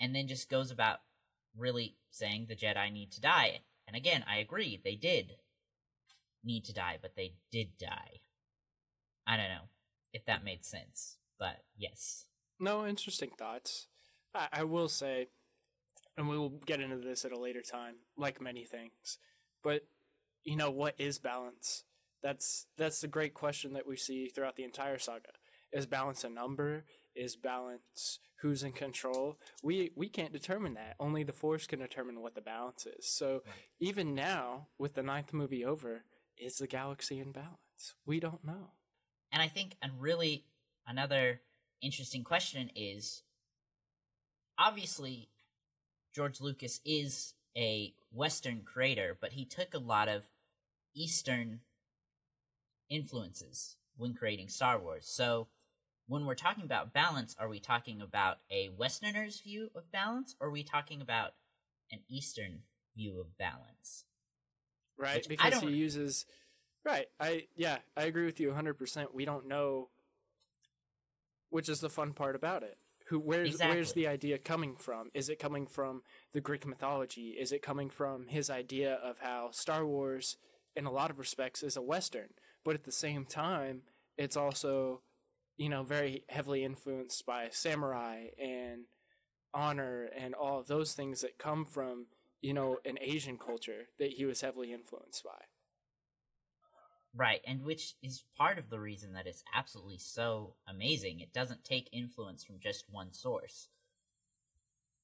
and 0.00 0.14
then 0.14 0.28
just 0.28 0.48
goes 0.48 0.70
about 0.70 1.00
really 1.56 1.96
saying 2.10 2.46
the 2.48 2.54
Jedi 2.54 2.92
need 2.92 3.10
to 3.12 3.20
die. 3.20 3.60
And 3.86 3.96
again, 3.96 4.24
I 4.28 4.36
agree, 4.36 4.80
they 4.82 4.94
did 4.94 5.36
need 6.44 6.64
to 6.66 6.72
die, 6.72 6.98
but 7.00 7.16
they 7.16 7.34
did 7.50 7.78
die. 7.78 8.20
I 9.26 9.36
don't 9.36 9.48
know 9.48 9.68
if 10.12 10.24
that 10.26 10.44
made 10.44 10.64
sense, 10.64 11.16
but 11.40 11.56
yes. 11.76 12.26
No, 12.60 12.86
interesting 12.86 13.30
thoughts. 13.36 13.88
I, 14.34 14.48
I 14.52 14.64
will 14.64 14.88
say, 14.88 15.28
and 16.16 16.28
we 16.28 16.38
will 16.38 16.60
get 16.66 16.80
into 16.80 16.98
this 16.98 17.24
at 17.24 17.32
a 17.32 17.40
later 17.40 17.62
time, 17.62 17.96
like 18.16 18.40
many 18.40 18.64
things. 18.64 19.18
But 19.64 19.86
you 20.44 20.56
know, 20.56 20.70
what 20.70 20.94
is 20.98 21.18
balance? 21.18 21.84
That's 22.22 22.66
that's 22.76 23.00
the 23.00 23.08
great 23.08 23.34
question 23.34 23.72
that 23.72 23.86
we 23.86 23.96
see 23.96 24.28
throughout 24.28 24.56
the 24.56 24.64
entire 24.64 24.98
saga. 24.98 25.30
Is 25.72 25.86
balance 25.86 26.22
a 26.22 26.28
number? 26.28 26.84
Is 27.16 27.36
balance 27.36 28.18
who's 28.42 28.62
in 28.62 28.72
control? 28.72 29.38
We 29.62 29.90
we 29.96 30.08
can't 30.08 30.32
determine 30.32 30.74
that. 30.74 30.96
Only 31.00 31.22
the 31.22 31.32
force 31.32 31.66
can 31.66 31.78
determine 31.78 32.20
what 32.20 32.34
the 32.34 32.40
balance 32.40 32.86
is. 32.86 33.06
So 33.06 33.42
even 33.78 34.14
now, 34.14 34.68
with 34.78 34.94
the 34.94 35.02
ninth 35.02 35.32
movie 35.32 35.64
over, 35.64 36.04
is 36.36 36.56
the 36.56 36.66
galaxy 36.66 37.18
in 37.18 37.32
balance? 37.32 37.94
We 38.04 38.20
don't 38.20 38.44
know. 38.44 38.72
And 39.32 39.40
I 39.40 39.48
think, 39.48 39.76
and 39.80 39.92
really, 40.00 40.44
another 40.86 41.40
interesting 41.82 42.24
question 42.24 42.70
is 42.74 43.22
obviously, 44.58 45.28
George 46.14 46.40
Lucas 46.40 46.80
is 46.84 47.34
a 47.56 47.94
Western 48.12 48.62
creator, 48.62 49.16
but 49.20 49.32
he 49.32 49.44
took 49.44 49.74
a 49.74 49.78
lot 49.78 50.08
of 50.08 50.28
Eastern 50.94 51.60
influences 52.88 53.76
when 53.96 54.14
creating 54.14 54.48
Star 54.48 54.78
Wars. 54.78 55.06
So, 55.06 55.48
when 56.06 56.26
we're 56.26 56.34
talking 56.34 56.64
about 56.64 56.92
balance, 56.92 57.36
are 57.38 57.48
we 57.48 57.60
talking 57.60 58.00
about 58.00 58.38
a 58.50 58.68
Westerner's 58.76 59.40
view 59.40 59.70
of 59.76 59.92
balance, 59.92 60.34
or 60.40 60.48
are 60.48 60.50
we 60.50 60.64
talking 60.64 61.00
about 61.00 61.34
an 61.92 62.00
Eastern 62.08 62.62
view 62.96 63.20
of 63.20 63.38
balance? 63.38 64.06
right? 65.00 65.16
Which 65.16 65.28
Because 65.28 65.60
he 65.60 65.70
uses 65.70 66.26
right. 66.84 67.06
I 67.18 67.46
yeah, 67.56 67.78
I 67.96 68.04
agree 68.04 68.26
with 68.26 68.38
you 68.38 68.50
100%. 68.50 69.14
We 69.14 69.24
don't 69.24 69.48
know 69.48 69.88
which 71.50 71.68
is 71.68 71.80
the 71.80 71.90
fun 71.90 72.12
part 72.12 72.34
about 72.34 72.62
it. 72.62 72.78
who 73.08 73.18
where's 73.18 73.58
where's 73.58 73.92
the 73.92 74.06
idea 74.06 74.38
coming 74.38 74.76
from? 74.76 75.10
Is 75.14 75.28
it 75.28 75.38
coming 75.38 75.66
from 75.66 76.02
the 76.32 76.40
Greek 76.40 76.64
mythology? 76.66 77.30
Is 77.38 77.52
it 77.52 77.60
coming 77.62 77.90
from 77.90 78.28
his 78.28 78.48
idea 78.48 78.94
of 78.94 79.18
how 79.18 79.50
Star 79.50 79.84
Wars, 79.84 80.36
in 80.76 80.86
a 80.86 80.92
lot 80.92 81.10
of 81.10 81.18
respects, 81.18 81.62
is 81.62 81.76
a 81.76 81.82
western, 81.82 82.28
but 82.64 82.74
at 82.74 82.84
the 82.84 82.92
same 82.92 83.24
time, 83.26 83.82
it's 84.16 84.36
also, 84.36 85.02
you 85.56 85.68
know, 85.68 85.82
very 85.82 86.24
heavily 86.28 86.64
influenced 86.64 87.26
by 87.26 87.48
samurai 87.50 88.26
and 88.40 88.84
honor 89.52 90.08
and 90.16 90.34
all 90.34 90.60
of 90.60 90.68
those 90.68 90.94
things 90.94 91.22
that 91.22 91.36
come 91.38 91.64
from 91.64 92.06
you 92.40 92.54
know 92.54 92.78
an 92.84 92.96
Asian 93.00 93.36
culture 93.36 93.88
that 93.98 94.10
he 94.10 94.24
was 94.24 94.40
heavily 94.40 94.72
influenced 94.72 95.24
by. 95.24 95.42
Right, 97.14 97.40
and 97.44 97.62
which 97.64 97.94
is 98.02 98.22
part 98.36 98.58
of 98.58 98.70
the 98.70 98.78
reason 98.78 99.14
that 99.14 99.26
it's 99.26 99.42
absolutely 99.52 99.98
so 99.98 100.54
amazing. 100.68 101.18
It 101.20 101.32
doesn't 101.32 101.64
take 101.64 101.88
influence 101.92 102.44
from 102.44 102.60
just 102.60 102.84
one 102.88 103.12
source, 103.12 103.68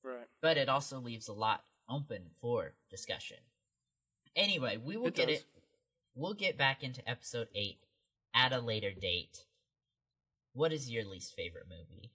Right. 0.05 0.29
but 0.41 0.57
it 0.57 0.69
also 0.69 1.01
leaves 1.01 1.27
a 1.27 1.33
lot 1.33 1.65
open 1.89 2.31
for 2.41 2.75
discussion. 2.91 3.39
Anyway, 4.37 4.77
we 4.77 4.97
will 4.97 5.09
It 5.09 5.15
get 5.17 5.29
does. 5.29 5.39
it. 5.41 5.47
We'll 6.15 6.35
get 6.35 6.57
back 6.57 6.83
into 6.85 7.07
episode 7.09 7.49
8 7.55 7.81
at 8.33 8.53
a 8.53 8.61
later 8.61 8.93
date. 8.93 9.45
What 10.53 10.73
is 10.73 10.89
your 10.91 11.05
least 11.05 11.35
favorite 11.35 11.67
movie? 11.69 12.13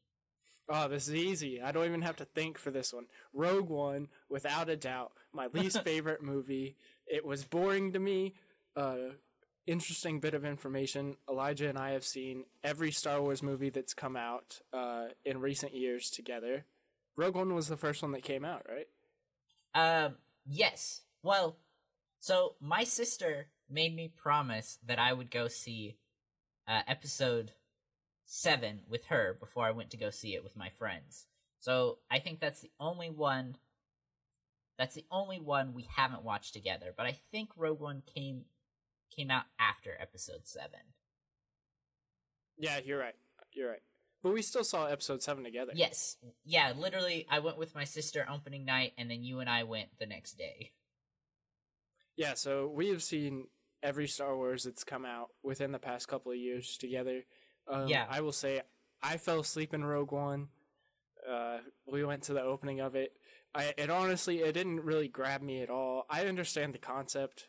Oh, 0.70 0.88
this 0.88 1.08
is 1.10 1.16
easy. 1.16 1.62
I 1.62 1.72
don't 1.74 1.86
even 1.86 2.02
have 2.04 2.16
to 2.18 2.26
think 2.26 2.58
for 2.58 2.72
this 2.72 2.94
one. 2.94 3.08
Rogue 3.34 3.70
One, 3.70 4.08
without 4.30 4.70
a 4.70 4.78
doubt, 4.78 5.12
my 5.34 5.48
least 5.48 5.82
favorite 5.84 6.22
movie. 6.24 6.78
It 7.06 7.26
was 7.26 7.44
boring 7.44 7.92
to 7.92 8.00
me. 8.00 8.36
Uh, 8.76 9.16
interesting 9.68 10.20
bit 10.20 10.34
of 10.34 10.46
information. 10.46 11.18
Elijah 11.30 11.70
and 11.70 11.78
I 11.78 11.92
have 11.92 12.04
seen 12.04 12.46
every 12.64 12.92
Star 12.92 13.22
Wars 13.22 13.44
movie 13.44 13.70
that's 13.70 13.94
come 13.94 14.16
out 14.16 14.60
uh, 14.74 15.08
in 15.26 15.40
recent 15.40 15.74
years 15.74 16.10
together. 16.10 16.66
Rogue 17.16 17.36
One 17.36 17.54
was 17.54 17.68
the 17.68 17.78
first 17.78 18.02
one 18.02 18.12
that 18.12 18.24
came 18.24 18.46
out, 18.46 18.66
right? 18.70 18.88
Um, 19.74 20.16
yes. 20.46 21.02
Well, 21.24 21.58
so 22.20 22.56
my 22.60 22.84
sister 22.84 23.48
made 23.70 23.96
me 23.96 24.12
promise 24.16 24.78
that 24.86 25.00
I 25.00 25.14
would 25.14 25.32
go 25.32 25.48
see 25.48 25.98
uh, 26.68 26.82
episode 26.88 27.54
seven 28.26 28.82
with 28.88 29.06
her 29.06 29.36
before 29.40 29.66
I 29.66 29.72
went 29.72 29.90
to 29.92 29.98
go 29.98 30.10
see 30.10 30.36
it 30.36 30.44
with 30.44 30.56
my 30.56 30.70
friends. 30.70 31.28
So 31.60 32.00
I 32.10 32.20
think 32.20 32.40
that's 32.40 32.62
the 32.62 32.72
only 32.80 33.10
one. 33.10 33.58
That's 34.78 34.96
the 34.96 35.06
only 35.12 35.40
one 35.40 35.74
we 35.74 35.88
haven't 35.96 36.24
watched 36.24 36.54
together. 36.54 36.94
But 36.96 37.06
I 37.06 37.20
think 37.32 37.50
Rogue 37.56 37.80
One 37.80 38.02
came 38.16 38.46
came 39.16 39.30
out 39.32 39.44
after 39.60 39.96
episode 40.00 40.42
seven. 40.48 40.80
Yeah, 42.58 42.80
you're 42.84 43.00
right. 43.00 43.16
You're 43.54 43.70
right. 43.70 43.82
But 44.24 44.34
we 44.34 44.42
still 44.44 44.64
saw 44.64 44.86
episode 44.86 45.22
seven 45.24 45.44
together. 45.44 45.72
Yes, 45.76 46.18
yeah. 46.46 46.74
Literally, 46.78 47.26
I 47.30 47.40
went 47.40 47.58
with 47.58 47.74
my 47.74 47.86
sister 47.86 48.26
opening 48.32 48.66
night, 48.66 48.94
and 48.98 49.10
then 49.10 49.24
you 49.24 49.40
and 49.40 49.50
I 49.50 49.64
went 49.64 49.90
the 50.00 50.06
next 50.06 50.38
day. 50.38 50.72
Yeah, 52.16 52.36
so 52.36 52.68
we 52.68 52.90
have 52.90 53.02
seen 53.02 53.48
every 53.82 54.08
Star 54.08 54.36
Wars 54.36 54.64
that's 54.64 54.84
come 54.84 55.06
out 55.06 55.30
within 55.42 55.72
the 55.72 55.80
past 55.80 56.08
couple 56.08 56.32
of 56.32 56.38
years 56.38 56.78
together. 56.78 57.22
Um, 57.68 57.88
Yeah. 57.88 58.06
I 58.10 58.22
will 58.22 58.32
say 58.32 58.62
I 59.02 59.18
fell 59.18 59.40
asleep 59.40 59.74
in 59.74 59.84
Rogue 59.84 60.12
One. 60.12 60.50
Uh, 61.28 61.60
we 61.88 62.04
went 62.04 62.24
to 62.24 62.34
the 62.34 62.42
opening 62.42 62.80
of 62.80 62.96
it. 62.96 63.14
I 63.56 63.74
it 63.78 63.90
honestly 63.90 64.40
it 64.40 64.54
didn't 64.54 64.82
really 64.82 65.08
grab 65.08 65.42
me 65.42 65.62
at 65.62 65.70
all. 65.70 66.06
I 66.10 66.26
understand 66.26 66.74
the 66.74 66.80
concept. 66.80 67.48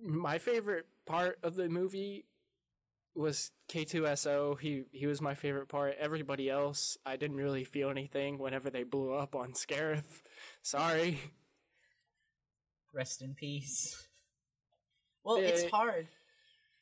My 0.00 0.38
favorite 0.38 0.86
part 1.06 1.38
of 1.42 1.56
the 1.56 1.68
movie 1.68 2.24
was 3.14 3.50
K2SO. 3.68 4.60
He 4.60 4.84
he 4.92 5.06
was 5.06 5.20
my 5.20 5.34
favorite 5.34 5.68
part. 5.68 5.96
Everybody 5.98 6.48
else, 6.48 6.96
I 7.04 7.16
didn't 7.16 7.36
really 7.36 7.64
feel 7.64 7.90
anything 7.90 8.38
whenever 8.38 8.70
they 8.70 8.84
blew 8.84 9.12
up 9.12 9.34
on 9.34 9.52
Scarif. 9.52 10.22
Sorry. 10.62 11.20
Rest 12.94 13.22
in 13.22 13.34
peace. 13.34 14.08
Well, 15.24 15.36
it's 15.36 15.70
hard. 15.70 16.08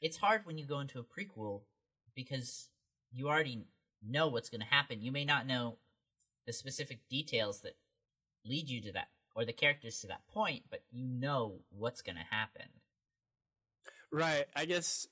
It's 0.00 0.18
hard 0.18 0.42
when 0.44 0.58
you 0.58 0.66
go 0.66 0.80
into 0.80 1.00
a 1.00 1.02
prequel 1.02 1.62
because 2.14 2.68
you 3.10 3.28
already 3.28 3.64
know 4.06 4.28
what's 4.28 4.50
going 4.50 4.60
to 4.60 4.66
happen. 4.66 5.02
You 5.02 5.10
may 5.10 5.24
not 5.24 5.46
know 5.46 5.78
the 6.46 6.52
specific 6.52 7.00
details 7.10 7.60
that 7.62 7.76
lead 8.44 8.68
you 8.68 8.80
to 8.82 8.92
that 8.92 9.08
or 9.34 9.44
the 9.44 9.52
characters 9.52 10.00
to 10.00 10.06
that 10.08 10.26
point, 10.28 10.64
but 10.70 10.82
you 10.90 11.04
know 11.06 11.60
what's 11.70 12.02
going 12.02 12.16
to 12.16 12.34
happen. 12.36 12.66
Right. 14.12 14.46
I 14.54 14.64
guess. 14.64 15.06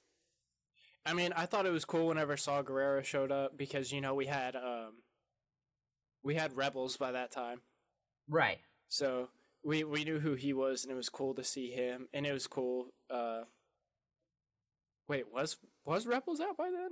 I 1.07 1.12
mean, 1.12 1.33
I 1.37 1.44
thought 1.46 1.66
it 1.66 1.72
was 1.72 1.85
cool 1.85 2.07
whenever 2.09 2.37
Saw 2.37 2.62
Gerrera 2.62 3.04
showed 3.04 3.30
up 3.30 3.57
because 3.59 3.92
you 3.92 4.00
know 4.00 4.14
we 4.14 4.26
had 4.26 4.57
um, 4.57 5.02
we 6.22 6.35
had 6.35 6.57
Rebels 6.57 6.96
by 6.96 7.12
that 7.12 7.30
time, 7.30 7.61
Right. 8.28 8.59
so 8.88 9.28
we 9.62 9.85
we 9.85 10.04
knew 10.04 10.18
who 10.20 10.35
he 10.35 10.54
was, 10.54 10.83
and 10.83 10.90
it 10.90 10.96
was 10.96 11.11
cool 11.11 11.35
to 11.35 11.44
see 11.44 11.70
him, 11.70 12.09
and 12.14 12.24
it 12.26 12.33
was 12.33 12.46
cool. 12.46 12.94
Uh, 13.11 13.42
wait, 15.09 15.30
was 15.30 15.59
was 15.85 16.07
Rebels 16.07 16.40
out 16.40 16.57
by 16.57 16.70
then? 16.70 16.90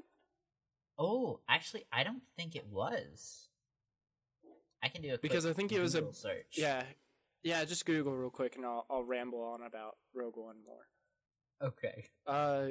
Oh, 0.99 1.41
actually, 1.49 1.85
I 1.91 2.03
don't 2.05 2.23
think 2.37 2.55
it 2.55 2.67
was. 2.71 3.49
I 4.83 4.89
can 4.89 5.01
do 5.01 5.15
a 5.15 5.19
Because 5.19 5.47
I 5.47 5.55
think 5.55 5.73
it 5.73 5.81
was 5.81 5.95
a- 5.95 6.13
search. 6.13 6.55
Yeah, 6.59 6.83
yeah. 7.43 7.65
Just 7.65 7.87
Google 7.87 8.15
real 8.15 8.29
quick, 8.29 8.57
and 8.57 8.67
I'll 8.67 8.85
I'll 8.91 9.05
ramble 9.05 9.41
on 9.43 9.63
about 9.63 9.97
Rogue 10.15 10.37
One 10.37 10.57
more. 10.67 10.89
Okay. 11.63 12.05
Uh, 12.27 12.67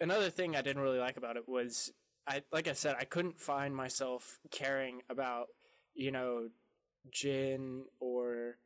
another 0.00 0.30
thing 0.30 0.56
I 0.56 0.62
didn't 0.62 0.82
really 0.82 0.98
like 0.98 1.16
about 1.16 1.36
it 1.36 1.48
was 1.48 1.92
I 2.26 2.42
like 2.52 2.68
I 2.68 2.72
said 2.72 2.96
I 2.98 3.04
couldn't 3.04 3.40
find 3.40 3.74
myself 3.74 4.38
caring 4.50 5.02
about 5.08 5.46
you 5.94 6.10
know 6.10 6.48
Jin 7.10 7.84
or 8.00 8.56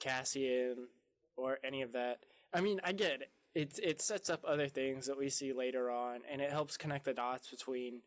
Cassian 0.00 0.88
or 1.36 1.58
any 1.64 1.82
of 1.82 1.92
that. 1.92 2.20
I 2.52 2.60
mean, 2.60 2.80
I 2.84 2.92
get 2.92 3.20
it. 3.20 3.30
It 3.54 3.78
it 3.82 4.00
sets 4.00 4.30
up 4.30 4.44
other 4.46 4.68
things 4.68 5.06
that 5.06 5.18
we 5.18 5.28
see 5.28 5.52
later 5.52 5.90
on, 5.90 6.20
and 6.30 6.40
it 6.40 6.50
helps 6.50 6.76
connect 6.76 7.04
the 7.04 7.14
dots 7.14 7.48
between 7.50 8.02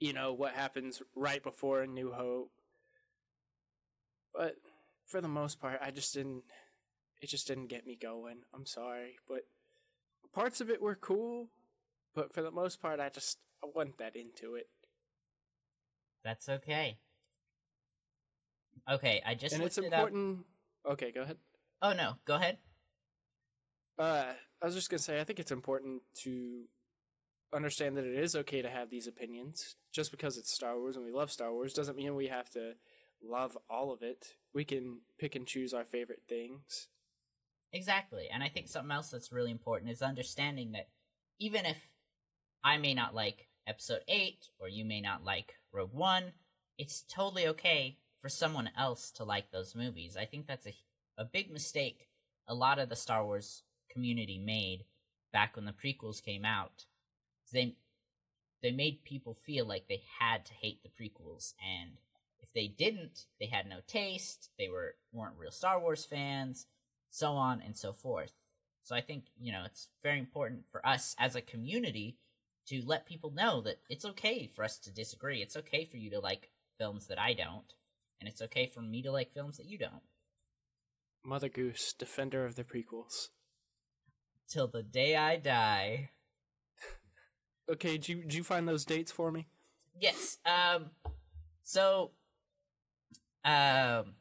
you 0.00 0.12
know 0.12 0.32
what 0.32 0.52
happens 0.54 1.02
right 1.14 1.42
before 1.42 1.86
New 1.86 2.12
Hope. 2.12 2.50
But 4.34 4.56
for 5.06 5.20
the 5.20 5.28
most 5.28 5.60
part, 5.60 5.80
I 5.82 5.90
just 5.90 6.14
didn't. 6.14 6.42
It 7.20 7.28
just 7.28 7.46
didn't 7.46 7.68
get 7.68 7.86
me 7.86 7.96
going. 7.96 8.38
I'm 8.52 8.66
sorry, 8.66 9.16
but 9.28 9.46
parts 10.34 10.60
of 10.60 10.68
it 10.70 10.82
were 10.82 10.94
cool, 10.94 11.48
but 12.14 12.32
for 12.32 12.42
the 12.42 12.50
most 12.50 12.82
part, 12.82 13.00
I 13.00 13.08
just 13.08 13.38
I 13.62 13.68
wasn't 13.74 13.98
that 13.98 14.16
into 14.16 14.54
it. 14.54 14.68
That's 16.24 16.48
okay. 16.48 16.98
Okay, 18.90 19.22
I 19.24 19.34
just 19.34 19.54
and 19.54 19.62
it's 19.62 19.78
looked 19.78 19.86
it 19.86 19.92
important. 19.94 20.44
Okay, 20.86 21.10
go 21.12 21.22
ahead. 21.22 21.38
Oh 21.80 21.92
no, 21.92 22.14
go 22.24 22.34
ahead. 22.34 22.58
Uh, 23.98 24.32
I 24.60 24.64
was 24.64 24.74
just 24.74 24.90
gonna 24.90 24.98
say, 24.98 25.20
I 25.20 25.24
think 25.24 25.38
it's 25.38 25.52
important 25.52 26.02
to 26.22 26.64
understand 27.54 27.96
that 27.96 28.04
it 28.04 28.18
is 28.18 28.34
okay 28.36 28.60
to 28.60 28.68
have 28.68 28.90
these 28.90 29.06
opinions. 29.06 29.76
Just 29.92 30.10
because 30.10 30.36
it's 30.36 30.52
Star 30.52 30.78
Wars 30.78 30.96
and 30.96 31.04
we 31.04 31.12
love 31.12 31.30
Star 31.30 31.52
Wars 31.52 31.72
doesn't 31.72 31.96
mean 31.96 32.14
we 32.14 32.26
have 32.26 32.50
to 32.50 32.72
love 33.22 33.56
all 33.70 33.92
of 33.92 34.02
it. 34.02 34.34
We 34.52 34.64
can 34.64 34.98
pick 35.18 35.34
and 35.36 35.46
choose 35.46 35.72
our 35.72 35.84
favorite 35.84 36.22
things. 36.28 36.88
Exactly. 37.74 38.28
And 38.32 38.42
I 38.42 38.48
think 38.48 38.68
something 38.68 38.92
else 38.92 39.10
that's 39.10 39.32
really 39.32 39.50
important 39.50 39.90
is 39.90 40.00
understanding 40.00 40.72
that 40.72 40.88
even 41.40 41.66
if 41.66 41.88
I 42.62 42.78
may 42.78 42.94
not 42.94 43.16
like 43.16 43.48
episode 43.66 44.02
8 44.08 44.48
or 44.60 44.68
you 44.68 44.84
may 44.84 45.00
not 45.00 45.24
like 45.24 45.54
Rogue 45.72 45.92
One, 45.92 46.32
it's 46.78 47.02
totally 47.02 47.48
okay 47.48 47.98
for 48.20 48.28
someone 48.28 48.70
else 48.78 49.10
to 49.12 49.24
like 49.24 49.50
those 49.50 49.74
movies. 49.74 50.16
I 50.16 50.24
think 50.24 50.46
that's 50.46 50.66
a, 50.68 50.74
a 51.18 51.24
big 51.24 51.50
mistake 51.50 52.08
a 52.46 52.54
lot 52.54 52.78
of 52.78 52.90
the 52.90 52.96
Star 52.96 53.24
Wars 53.24 53.62
community 53.90 54.38
made 54.38 54.84
back 55.32 55.56
when 55.56 55.64
the 55.64 55.72
prequels 55.72 56.22
came 56.22 56.44
out. 56.44 56.84
They 57.52 57.76
they 58.62 58.70
made 58.70 59.04
people 59.04 59.34
feel 59.34 59.66
like 59.66 59.88
they 59.88 60.02
had 60.20 60.46
to 60.46 60.54
hate 60.54 60.82
the 60.82 60.88
prequels 60.90 61.54
and 61.62 61.92
if 62.40 62.52
they 62.52 62.68
didn't, 62.68 63.24
they 63.40 63.46
had 63.46 63.66
no 63.66 63.78
taste, 63.86 64.50
they 64.58 64.68
were 64.68 64.96
weren't 65.12 65.38
real 65.38 65.50
Star 65.50 65.80
Wars 65.80 66.04
fans, 66.04 66.66
so 67.14 67.34
on 67.34 67.62
and 67.64 67.76
so 67.76 67.92
forth. 67.92 68.32
So 68.82 68.96
I 68.96 69.00
think, 69.00 69.26
you 69.40 69.52
know, 69.52 69.62
it's 69.64 69.88
very 70.02 70.18
important 70.18 70.64
for 70.70 70.84
us 70.84 71.14
as 71.16 71.36
a 71.36 71.40
community 71.40 72.18
to 72.66 72.82
let 72.84 73.06
people 73.06 73.30
know 73.30 73.60
that 73.60 73.78
it's 73.88 74.04
okay 74.04 74.50
for 74.52 74.64
us 74.64 74.78
to 74.80 74.92
disagree. 74.92 75.40
It's 75.40 75.56
okay 75.56 75.84
for 75.84 75.96
you 75.96 76.10
to 76.10 76.18
like 76.18 76.50
films 76.76 77.06
that 77.06 77.20
I 77.20 77.32
don't, 77.34 77.72
and 78.20 78.28
it's 78.28 78.42
okay 78.42 78.66
for 78.66 78.80
me 78.80 79.00
to 79.02 79.12
like 79.12 79.32
films 79.32 79.58
that 79.58 79.66
you 79.66 79.78
don't. 79.78 80.02
Mother 81.24 81.48
Goose, 81.48 81.92
defender 81.92 82.44
of 82.44 82.56
the 82.56 82.64
prequels. 82.64 83.28
Till 84.48 84.66
the 84.66 84.82
day 84.82 85.16
I 85.16 85.36
die. 85.36 86.10
Okay, 87.66 87.92
did 87.92 88.08
you, 88.10 88.16
did 88.16 88.34
you 88.34 88.44
find 88.44 88.68
those 88.68 88.84
dates 88.84 89.10
for 89.10 89.32
me? 89.32 89.46
Yes. 89.98 90.36
Um. 90.44 90.90
So, 91.62 92.10
um, 93.42 94.16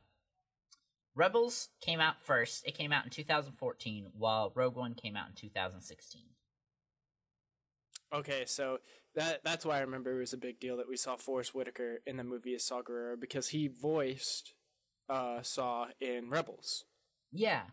Rebels 1.15 1.69
came 1.82 1.99
out 1.99 2.21
first. 2.21 2.65
It 2.65 2.78
came 2.78 2.91
out 2.91 3.06
in 3.06 3.12
2014, 3.12 4.08
while 4.17 4.52
Rogue 4.56 4.76
One 4.76 4.95
came 4.95 5.15
out 5.15 5.30
in 5.30 5.36
2016. 5.36 6.21
Okay, 8.13 8.43
so 8.45 8.80
that 9.15 9.41
that's 9.43 9.65
why 9.65 9.78
I 9.78 9.82
remember 9.82 10.15
it 10.15 10.19
was 10.19 10.34
a 10.34 10.38
big 10.38 10.60
deal 10.60 10.78
that 10.78 10.89
we 10.89 10.97
saw 10.97 11.15
Forest 11.15 11.54
Whitaker 11.54 12.02
in 12.06 12.17
the 12.17 12.23
movie 12.23 12.56
as 12.56 12.65
Saw 12.65 12.82
Gerrera 12.82 13.19
because 13.19 13.49
he 13.49 13.67
voiced 13.67 14.54
uh, 15.10 15.41
Saw 15.41 15.88
in 15.99 16.30
Rebels. 16.30 16.86
Yeah. 17.32 17.63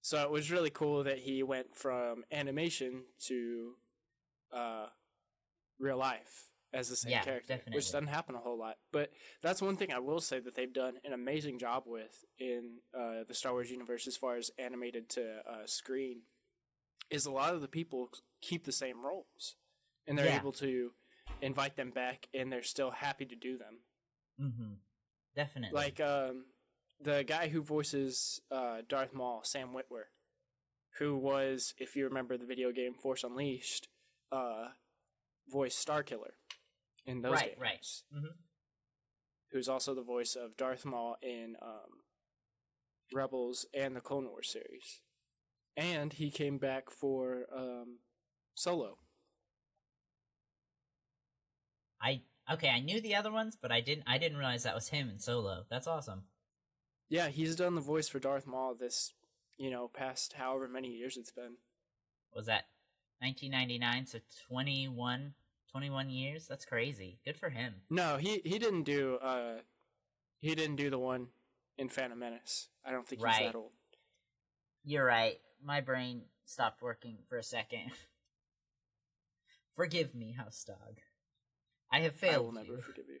So 0.00 0.22
it 0.22 0.30
was 0.30 0.50
really 0.50 0.70
cool 0.70 1.04
that 1.04 1.18
he 1.18 1.42
went 1.42 1.74
from 1.74 2.24
animation 2.30 3.04
to 3.26 3.72
uh, 4.52 4.86
real 5.78 5.98
life 5.98 6.48
as 6.72 6.88
the 6.88 6.96
same 6.96 7.12
Yeah, 7.12 7.22
character, 7.24 7.54
definitely. 7.54 7.76
which 7.78 7.86
doesn't 7.92 8.08
happen 8.08 8.34
a 8.34 8.38
whole 8.40 8.58
lot. 8.58 8.76
But 8.92 9.10
that's 9.42 9.62
one 9.62 9.76
thing 9.76 9.92
I 9.92 9.98
will 10.00 10.20
say 10.20 10.38
that 10.40 10.54
they've 10.54 10.72
done 10.72 10.94
an 11.04 11.12
amazing 11.12 11.58
job 11.58 11.84
with 11.86 12.24
in 12.38 12.78
uh, 12.94 13.24
the 13.26 13.34
Star 13.34 13.52
Wars 13.52 13.70
universe 13.70 14.06
as 14.06 14.16
far 14.16 14.36
as 14.36 14.50
animated 14.58 15.08
to 15.10 15.38
uh, 15.48 15.66
screen. 15.66 16.22
Is 17.10 17.24
a 17.24 17.30
lot 17.30 17.54
of 17.54 17.62
the 17.62 17.68
people 17.68 18.10
keep 18.42 18.64
the 18.64 18.72
same 18.72 19.04
roles, 19.04 19.56
and 20.06 20.18
they're 20.18 20.26
Yeah. 20.26 20.36
able 20.40 20.52
to 20.52 20.92
invite 21.40 21.76
them 21.76 21.90
back, 21.90 22.28
and 22.34 22.52
they're 22.52 22.62
still 22.62 22.90
happy 22.90 23.24
to 23.24 23.36
do 23.36 23.56
them. 23.56 23.78
Mm-hmm. 24.40 24.72
Definitely. 25.34 25.74
Like 25.74 26.00
um, 26.00 26.46
the 27.00 27.24
guy 27.26 27.48
who 27.48 27.62
voices 27.62 28.40
uh, 28.50 28.82
Darth 28.86 29.14
Maul, 29.14 29.40
Sam 29.44 29.68
Witwer, 29.72 30.04
who 30.98 31.16
was, 31.16 31.72
if 31.78 31.96
you 31.96 32.04
remember 32.04 32.36
the 32.36 32.44
video 32.44 32.72
game 32.72 32.92
Force 32.94 33.24
Unleashed, 33.24 33.88
uh, 34.32 34.68
voiced 35.48 35.86
Starkiller 35.86 36.32
in 37.08 37.22
those 37.22 37.32
right, 37.32 37.58
games. 37.58 37.58
right. 37.60 37.86
Mm-hmm. 38.16 38.36
Who's 39.52 39.68
also 39.68 39.94
the 39.94 40.02
voice 40.02 40.36
of 40.36 40.56
Darth 40.56 40.84
Maul 40.84 41.16
in 41.22 41.56
um, 41.62 42.02
Rebels 43.12 43.66
and 43.74 43.96
the 43.96 44.00
Clone 44.00 44.28
Wars 44.28 44.50
series, 44.50 45.00
and 45.74 46.12
he 46.12 46.30
came 46.30 46.58
back 46.58 46.90
for 46.90 47.46
um, 47.56 48.00
Solo. 48.54 48.98
I 52.00 52.20
okay, 52.52 52.68
I 52.68 52.80
knew 52.80 53.00
the 53.00 53.14
other 53.14 53.32
ones, 53.32 53.56
but 53.60 53.72
I 53.72 53.80
didn't 53.80 54.04
I 54.06 54.18
didn't 54.18 54.38
realize 54.38 54.64
that 54.64 54.74
was 54.74 54.90
him 54.90 55.08
in 55.08 55.18
Solo. 55.18 55.64
That's 55.70 55.86
awesome. 55.86 56.24
Yeah, 57.08 57.28
he's 57.28 57.56
done 57.56 57.74
the 57.74 57.80
voice 57.80 58.06
for 58.06 58.18
Darth 58.18 58.46
Maul 58.46 58.74
this, 58.74 59.14
you 59.56 59.70
know, 59.70 59.88
past 59.88 60.34
however 60.34 60.68
many 60.68 60.88
years 60.88 61.16
it's 61.16 61.32
been. 61.32 61.56
Was 62.34 62.44
that 62.46 62.66
1999 63.20 64.06
so 64.06 64.18
21 64.46 65.32
21 65.72 66.10
years? 66.10 66.46
That's 66.46 66.64
crazy. 66.64 67.18
Good 67.24 67.36
for 67.36 67.50
him. 67.50 67.74
No, 67.90 68.16
he 68.16 68.40
he 68.44 68.58
didn't 68.58 68.84
do 68.84 69.16
uh 69.22 69.58
he 70.38 70.54
didn't 70.54 70.76
do 70.76 70.90
the 70.90 70.98
one 70.98 71.28
in 71.76 71.88
Phantom 71.88 72.18
Menace. 72.18 72.68
I 72.84 72.90
don't 72.92 73.06
think 73.06 73.24
he's 73.24 73.38
that 73.38 73.54
old. 73.54 73.72
You're 74.84 75.04
right. 75.04 75.38
My 75.62 75.80
brain 75.80 76.22
stopped 76.44 76.80
working 76.82 77.18
for 77.28 77.36
a 77.38 77.42
second. 77.42 77.90
Forgive 79.74 80.14
me, 80.14 80.32
House 80.32 80.64
Dog. 80.64 80.98
I 81.92 82.00
have 82.00 82.14
failed. 82.14 82.34
I 82.34 82.38
will 82.38 82.52
never 82.52 82.72
you. 82.74 82.80
forgive 82.80 83.04
you. 83.08 83.20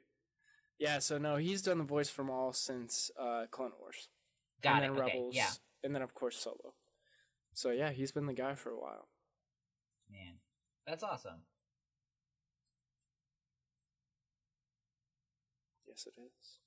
Yeah, 0.78 0.98
so 1.00 1.18
no, 1.18 1.36
he's 1.36 1.62
done 1.62 1.78
the 1.78 1.84
voice 1.84 2.08
for 2.08 2.24
Maul 2.24 2.52
since 2.52 3.10
uh 3.18 3.46
Clone 3.50 3.72
Wars. 3.80 4.08
Got 4.62 4.82
and 4.82 4.92
it. 4.92 4.96
then 4.96 5.04
Okay, 5.04 5.12
Rebels. 5.16 5.34
yeah, 5.36 5.50
And 5.84 5.94
then 5.94 6.02
of 6.02 6.14
course 6.14 6.36
Solo. 6.36 6.74
So 7.52 7.70
yeah, 7.70 7.90
he's 7.90 8.12
been 8.12 8.26
the 8.26 8.32
guy 8.32 8.54
for 8.54 8.70
a 8.70 8.78
while. 8.78 9.08
man, 10.10 10.34
that's 10.86 11.02
awesome. 11.02 11.42
Yes 15.98 16.06
it 16.06 16.20
is. 16.20 16.58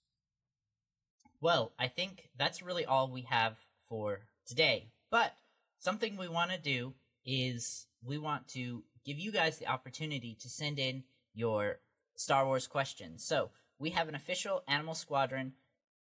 Well, 1.39 1.71
I 1.79 1.87
think 1.87 2.29
that's 2.37 2.61
really 2.61 2.85
all 2.85 3.09
we 3.09 3.21
have 3.21 3.55
for 3.87 4.27
today. 4.45 4.89
But 5.09 5.37
something 5.79 6.17
we 6.17 6.27
want 6.27 6.51
to 6.51 6.57
do 6.57 6.95
is 7.25 7.87
we 8.03 8.17
want 8.17 8.49
to 8.49 8.83
give 9.05 9.19
you 9.19 9.31
guys 9.31 9.57
the 9.57 9.67
opportunity 9.67 10.37
to 10.41 10.49
send 10.49 10.79
in 10.79 11.03
your 11.33 11.79
Star 12.17 12.45
Wars 12.45 12.67
questions. 12.67 13.23
So 13.23 13.51
we 13.79 13.91
have 13.91 14.09
an 14.09 14.15
official 14.15 14.63
Animal 14.67 14.95
Squadron 14.95 15.53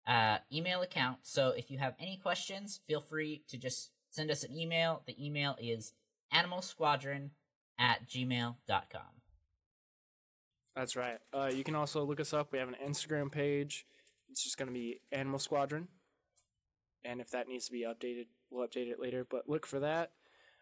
uh, 0.07 0.37
email 0.53 0.81
account. 0.81 1.17
So 1.23 1.49
if 1.49 1.69
you 1.69 1.79
have 1.79 1.95
any 1.99 2.15
questions, 2.15 2.79
feel 2.87 3.01
free 3.01 3.43
to 3.49 3.57
just 3.57 3.91
send 4.09 4.31
us 4.31 4.45
an 4.45 4.57
email. 4.57 5.03
The 5.05 5.21
email 5.23 5.57
is 5.59 5.91
animalsquadron 6.33 7.31
at 7.77 8.07
gmail.com. 8.07 9.16
That's 10.77 10.95
right. 10.95 11.17
Uh 11.33 11.49
you 11.51 11.63
can 11.63 11.75
also 11.75 12.05
look 12.05 12.19
us 12.19 12.33
up. 12.33 12.51
We 12.51 12.59
have 12.59 12.69
an 12.69 12.75
Instagram 12.85 13.31
page. 13.31 13.85
It's 14.29 14.43
just 14.43 14.57
gonna 14.57 14.71
be 14.71 15.01
Animal 15.11 15.39
Squadron. 15.39 15.87
And 17.03 17.19
if 17.19 17.31
that 17.31 17.47
needs 17.47 17.65
to 17.65 17.71
be 17.71 17.85
updated, 17.85 18.27
we'll 18.51 18.67
update 18.67 18.87
it 18.91 18.99
later. 18.99 19.25
But 19.29 19.49
look 19.49 19.65
for 19.65 19.79
that. 19.79 20.11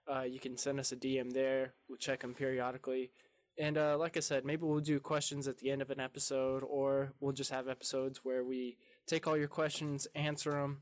Uh, 0.10 0.22
you 0.22 0.40
can 0.40 0.58
send 0.58 0.80
us 0.80 0.92
a 0.92 0.96
DM 0.96 1.34
there. 1.34 1.74
We'll 1.90 1.98
check 1.98 2.22
them 2.22 2.34
periodically. 2.34 3.12
And 3.58 3.78
uh, 3.78 3.98
like 3.98 4.16
I 4.18 4.20
said, 4.20 4.46
maybe 4.46 4.64
we'll 4.64 4.80
do 4.80 5.00
questions 5.00 5.48
at 5.48 5.58
the 5.58 5.72
end 5.72 5.82
of 5.82 5.90
an 5.90 6.00
episode, 6.00 6.64
or 6.64 7.14
we'll 7.20 7.34
just 7.34 7.52
have 7.52 7.68
episodes 7.68 8.20
where 8.24 8.44
we 8.44 8.78
take 9.08 9.28
all 9.28 9.38
your 9.38 9.48
questions, 9.48 10.08
answer 10.14 10.52
them, 10.52 10.82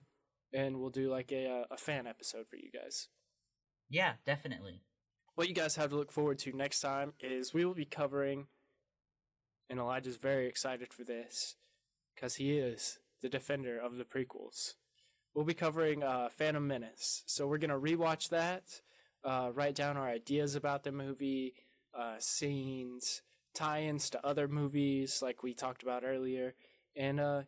and 0.54 0.80
we'll 0.80 0.90
do 0.90 1.10
like 1.10 1.32
a, 1.32 1.48
uh, 1.48 1.64
a 1.72 1.78
fan 1.78 2.08
episode 2.08 2.48
for 2.50 2.56
you 2.58 2.72
guys. 2.72 3.08
Yeah, 3.90 4.14
definitely. 4.26 4.82
What 5.36 5.48
you 5.48 5.56
guys 5.56 5.76
have 5.76 5.92
to 5.92 5.96
look 5.96 6.12
forward 6.12 6.40
to 6.40 6.56
next 6.56 6.80
time 6.82 7.14
is 7.20 7.54
we 7.54 7.64
will 7.64 7.74
be 7.76 7.86
covering, 7.86 8.48
and 9.70 9.80
Elijah's 9.80 10.18
very 10.18 10.48
excited 10.48 10.94
for 10.94 11.04
this 11.04 11.56
because 12.16 12.36
he 12.36 12.58
is 12.58 13.00
the 13.22 13.30
defender 13.30 13.80
of 13.80 13.98
the 13.98 14.04
prequels. 14.06 14.74
We'll 15.34 15.46
be 15.46 15.54
covering 15.54 16.04
uh, 16.04 16.30
Phantom 16.30 16.66
Menace, 16.66 17.24
so 17.26 17.48
we're 17.48 17.58
gonna 17.58 17.80
rewatch 17.80 18.30
that, 18.30 18.82
uh, 19.24 19.52
write 19.54 19.76
down 19.76 19.98
our 19.98 20.08
ideas 20.08 20.56
about 20.56 20.84
the 20.84 20.92
movie, 20.92 21.56
uh, 21.98 22.16
scenes, 22.20 23.22
tie-ins 23.54 24.10
to 24.12 24.26
other 24.26 24.48
movies 24.48 25.22
like 25.22 25.44
we 25.44 25.54
talked 25.54 25.84
about 25.84 26.04
earlier, 26.04 26.54
and 26.96 27.20
uh, 27.20 27.44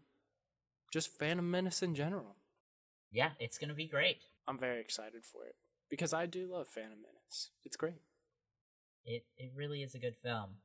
just 0.92 1.18
Phantom 1.18 1.50
Menace 1.50 1.84
in 1.84 1.96
general. 1.96 2.36
Yeah, 3.12 3.32
it's 3.40 3.58
going 3.58 3.70
to 3.70 3.76
be 3.76 3.88
great. 3.88 4.18
I'm 4.48 4.58
very 4.58 4.80
excited 4.80 5.26
for 5.26 5.46
it 5.46 5.56
because 5.90 6.14
I 6.14 6.26
do 6.26 6.48
love 6.52 6.68
Phantom 6.68 6.98
Menace. 7.02 7.52
It's 7.64 7.78
great. 7.78 8.02
It, 9.06 9.26
it 9.38 9.52
really 9.56 9.84
is 9.84 9.96
a 9.96 10.00
good 10.00 10.16
film. 10.22 10.58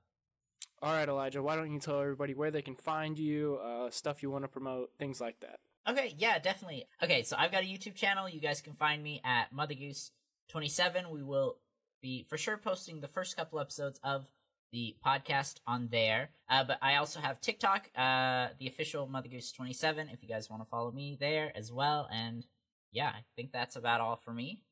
All 0.83 0.93
right, 0.93 1.09
Elijah, 1.09 1.43
why 1.43 1.57
don't 1.57 1.71
you 1.71 1.79
tell 1.79 2.01
everybody 2.01 2.33
where 2.33 2.51
they 2.51 2.63
can 2.63 2.75
find 2.75 3.19
you, 3.19 3.59
uh, 3.63 3.91
stuff 3.91 4.23
you 4.23 4.31
want 4.31 4.45
to 4.45 4.49
promote, 4.49 4.91
things 4.99 5.21
like 5.21 5.39
that? 5.41 5.61
Okay, 5.87 6.15
yeah, 6.17 6.39
definitely. 6.39 6.87
Okay, 7.03 7.23
so 7.23 7.37
I've 7.39 7.53
got 7.53 7.63
a 7.63 7.67
YouTube 7.67 7.95
channel. 7.95 8.29
You 8.29 8.41
guys 8.41 8.63
can 8.63 8.73
find 8.73 9.03
me 9.03 9.21
at 9.25 9.53
Mother 9.53 9.75
Goose 9.75 10.11
27. 10.49 11.11
We 11.11 11.23
will 11.23 11.57
be 12.01 12.25
for 12.31 12.39
sure 12.39 12.57
posting 12.57 13.01
the 13.01 13.09
first 13.09 13.37
couple 13.37 13.61
episodes 13.61 14.01
of 14.03 14.31
the 14.73 14.97
podcast 15.05 15.57
on 15.67 15.89
there. 15.91 16.31
Uh, 16.49 16.65
but 16.65 16.79
I 16.81 16.97
also 16.97 17.21
have 17.21 17.41
TikTok, 17.41 17.91
uh, 17.95 18.49
the 18.59 18.67
official 18.67 19.07
Mother 19.07 19.29
Goose 19.29 19.53
27, 19.53 20.09
if 20.11 20.23
you 20.23 20.29
guys 20.29 20.49
want 20.49 20.63
to 20.63 20.69
follow 20.69 20.93
me 20.93 21.17
there 21.21 21.53
as 21.55 21.71
well. 21.71 22.09
And 22.11 22.47
yeah, 22.93 23.09
I 23.09 23.25
think 23.37 23.53
that's 23.53 23.77
about 23.77 24.01
all 24.01 24.17
for 24.17 24.33
me. 24.33 24.63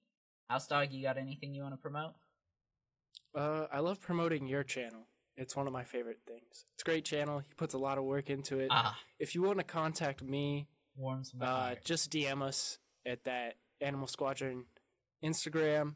House 0.48 0.66
Dog, 0.66 0.92
you 0.92 1.02
got 1.02 1.18
anything 1.18 1.54
you 1.54 1.62
want 1.62 1.74
to 1.74 1.78
promote? 1.78 2.12
Uh, 3.34 3.66
I 3.70 3.80
love 3.80 4.00
promoting 4.00 4.46
your 4.46 4.64
channel. 4.64 5.07
It's 5.40 5.54
one 5.54 5.66
of 5.68 5.72
my 5.72 5.84
favorite 5.84 6.18
things. 6.26 6.64
It's 6.74 6.82
a 6.82 6.84
great 6.84 7.04
channel. 7.04 7.38
He 7.38 7.54
puts 7.56 7.72
a 7.74 7.78
lot 7.78 7.96
of 7.96 8.04
work 8.04 8.28
into 8.28 8.58
it. 8.58 8.68
Ah, 8.70 8.98
If 9.20 9.34
you 9.34 9.42
want 9.42 9.58
to 9.58 9.64
contact 9.64 10.22
me, 10.22 10.66
warms 10.96 11.32
my 11.32 11.46
uh, 11.46 11.48
heart. 11.56 11.84
just 11.84 12.10
DM 12.10 12.42
us 12.42 12.78
at 13.06 13.24
that 13.24 13.54
Animal 13.80 14.08
Squadron 14.08 14.64
Instagram. 15.24 15.94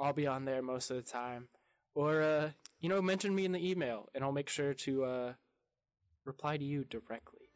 I'll 0.00 0.12
be 0.14 0.26
on 0.26 0.44
there 0.46 0.62
most 0.62 0.90
of 0.90 0.96
the 0.96 1.02
time. 1.10 1.48
Or, 1.94 2.22
uh, 2.22 2.50
you 2.80 2.88
know, 2.88 3.02
mention 3.02 3.34
me 3.34 3.44
in 3.44 3.52
the 3.52 3.70
email, 3.70 4.08
and 4.14 4.24
I'll 4.24 4.32
make 4.32 4.48
sure 4.48 4.72
to 4.72 5.04
uh, 5.04 5.32
reply 6.24 6.56
to 6.56 6.64
you 6.64 6.84
directly. 6.84 7.50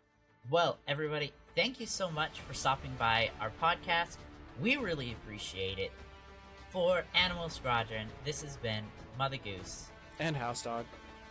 Well, 0.50 0.78
everybody, 0.88 1.32
thank 1.54 1.78
you 1.80 1.86
so 1.86 2.10
much 2.10 2.40
for 2.40 2.52
stopping 2.52 2.90
by 2.98 3.30
our 3.40 3.52
podcast. 3.62 4.16
We 4.60 4.76
really 4.76 5.12
appreciate 5.12 5.78
it. 5.78 5.92
For 6.70 7.04
Animal 7.14 7.48
Squadron, 7.48 8.08
this 8.24 8.42
has 8.42 8.56
been 8.56 8.84
Mother 9.18 9.36
Goose. 9.36 9.86
And 10.18 10.36
House 10.36 10.62
Dog. 10.62 10.84